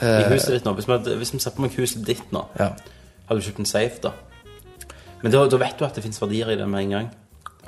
[0.00, 0.72] I huset ditt nå?
[0.78, 2.70] Hvis vi, hadde- hvis vi ser på meg huset ditt nå, Ja.
[3.28, 4.12] hadde du kjøpt en safe da?
[5.22, 7.10] Men da, da vet du at det finnes verdier i det med en gang.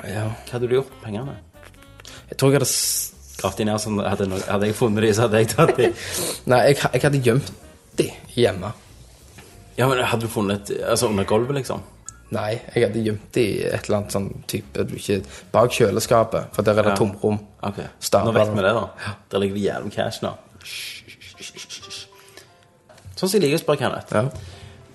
[0.09, 0.25] ja.
[0.47, 1.35] Hva hadde du gjort med pengene?
[2.31, 3.11] Jeg tror jeg hadde
[3.43, 5.87] Gravd de ned sånn, hadde, hadde jeg funnet de, så hadde jeg tatt de.
[6.53, 7.53] Nei, jeg, jeg hadde gjemt
[7.99, 8.73] de hjemme.
[9.77, 11.83] Ja, men hadde du funnet, altså under gulvet liksom?
[12.33, 15.19] Nei, jeg hadde gjemt det i et eller annet sånn type du ikke,
[15.53, 16.97] Bak kjøleskapet, for der er det Ja.
[16.97, 17.39] tomrom.
[17.63, 17.91] Okay.
[18.25, 18.87] Nå vet vi det da.
[19.31, 20.33] Der ligger det jævlig cash nå.
[23.17, 24.13] Sånn som jeg liker å spørre, Kenneth.
[24.17, 24.25] Ja.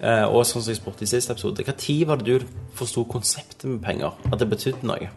[0.01, 1.63] Eh, og sånn som jeg spurte i siste episode.
[1.77, 2.45] Tid var det du
[2.77, 4.11] forsto konseptet med penger?
[4.31, 5.09] At det betydde noe?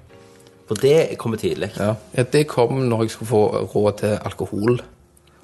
[0.68, 1.72] For det kommer tidlig.
[1.76, 1.96] Ja.
[2.14, 3.42] ja, det kom når jeg skulle få
[3.74, 4.80] råd til alkohol.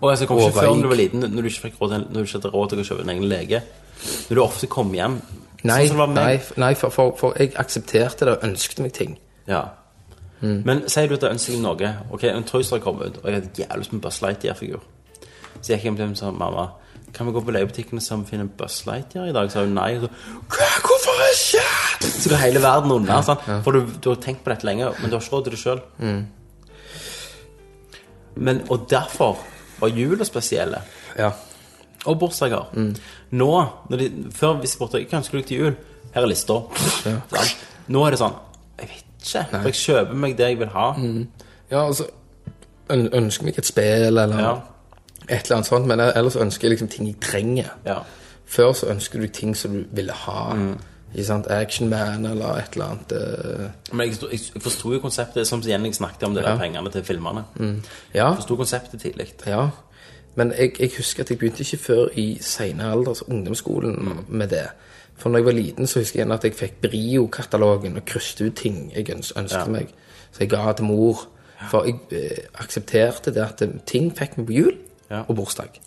[0.01, 2.05] Og altså, kom ikke før når du var liten, når du ikke fikk råd til,
[2.12, 3.62] når du ikke hadde råd til å kjøpe en egen lege.
[4.29, 5.18] Når du ofte kom hjem.
[5.67, 9.19] Nei, sånn nei, nei for, for, for jeg aksepterte det og ønsket meg ting.
[9.49, 9.64] Ja.
[10.41, 13.39] Men sier du at jeg ønsker deg noe Ok, en Toyster kom ut, og jeg
[13.39, 14.83] hadde jævlig lyst på en Buzz Lightyear-figur.
[15.61, 16.67] Så jeg gikk hjem til henne og sa mamma,
[17.17, 19.49] kan vi gå på leiebutikken og finne en Buzz Lightyear i dag?
[19.49, 19.97] Så sa hun nei.
[19.97, 20.11] Og så,
[20.85, 21.62] hvorfor ikke?
[22.05, 23.23] Så går hele verden unna.
[23.25, 23.47] sant?
[23.64, 25.62] For du, du har tenkt på dette lenge, men du har ikke råd til det
[25.62, 25.81] sjøl.
[28.37, 29.41] Men, og derfor
[29.81, 30.83] var jula spesielle.
[31.17, 31.31] Ja.
[32.07, 32.69] Og bursdager.
[33.31, 33.51] Nå,
[33.91, 35.77] når de, før hvis jeg spurte hva ønsker du til jul,
[36.15, 36.61] her er lista.
[37.07, 37.45] Ja.
[37.93, 38.35] Nå er det sånn
[38.81, 39.43] Jeg vet ikke.
[39.51, 40.87] For jeg kjøper meg det jeg vil ha.
[41.71, 42.07] ja, altså
[42.91, 44.53] øn, Ønsker meg et spill eller Ja.
[45.29, 47.73] et eller annet sånt, men ellers ønsker jeg liksom ting jeg trenger.
[47.87, 47.99] Ja.
[48.47, 50.53] Før så ønsker du ting som du ville ha.
[51.15, 51.47] Ikke sant?
[51.51, 53.13] Action Man eller et eller annet.
[53.13, 53.97] Uh...
[53.97, 57.05] Men jeg, jeg, forsto jo konseptet, som igjen jeg snakket om, det der pengene til
[57.05, 57.45] filmene.
[57.59, 57.75] Ja.
[58.15, 59.33] Jeg forsto konseptet tidlig.
[59.47, 59.69] Ja,
[60.37, 64.49] men jeg, jeg husker at jeg begynte ikke før i senere alder, altså ungdomsskolen, med
[64.53, 64.66] det.
[65.16, 68.55] For når jeg var liten, så husker jeg at jeg fikk Brio-katalogen og krysset ut
[68.61, 69.64] ting jeg ønsket Ja.
[69.64, 69.89] meg.
[70.32, 71.26] Så jeg ga til mor.
[71.70, 74.76] For jeg eh, aksepterte det at eh, ting fikk meg på jul
[75.11, 75.22] Ja.
[75.28, 75.80] og bursdag.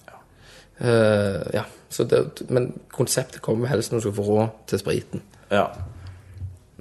[1.54, 5.22] Ja, så det, Men konseptet kommer helst når du skal få råd til spriten.
[5.52, 5.66] Ja.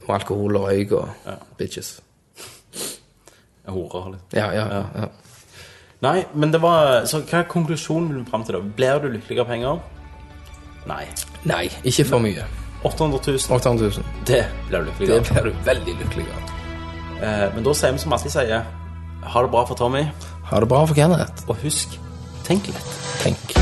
[0.07, 1.35] Og alkohol og røyk og Ja.
[1.59, 2.01] bitches.
[3.69, 4.21] Horer litt.
[4.33, 4.67] Ja, ja,
[4.97, 5.09] ja.
[6.01, 8.61] Nei, men det var Så hva konklusjonen vil vi fram til, da?
[8.77, 9.81] Blir du lykkelig av penger?
[10.87, 11.05] Nei.
[11.45, 12.45] Nei, ikke for mye.
[12.87, 14.05] 800 000, 800 000.
[14.27, 16.53] det blir du lykkelig Det blir du veldig lykkelig av.
[17.19, 18.63] Eh, men da sier vi som alltid sier,
[19.35, 20.05] ha det bra for Tommy,
[20.49, 21.45] Ha det bra for Kenneth.
[21.49, 21.99] og husk,
[22.47, 22.95] tenk litt.
[23.25, 23.58] Tenk.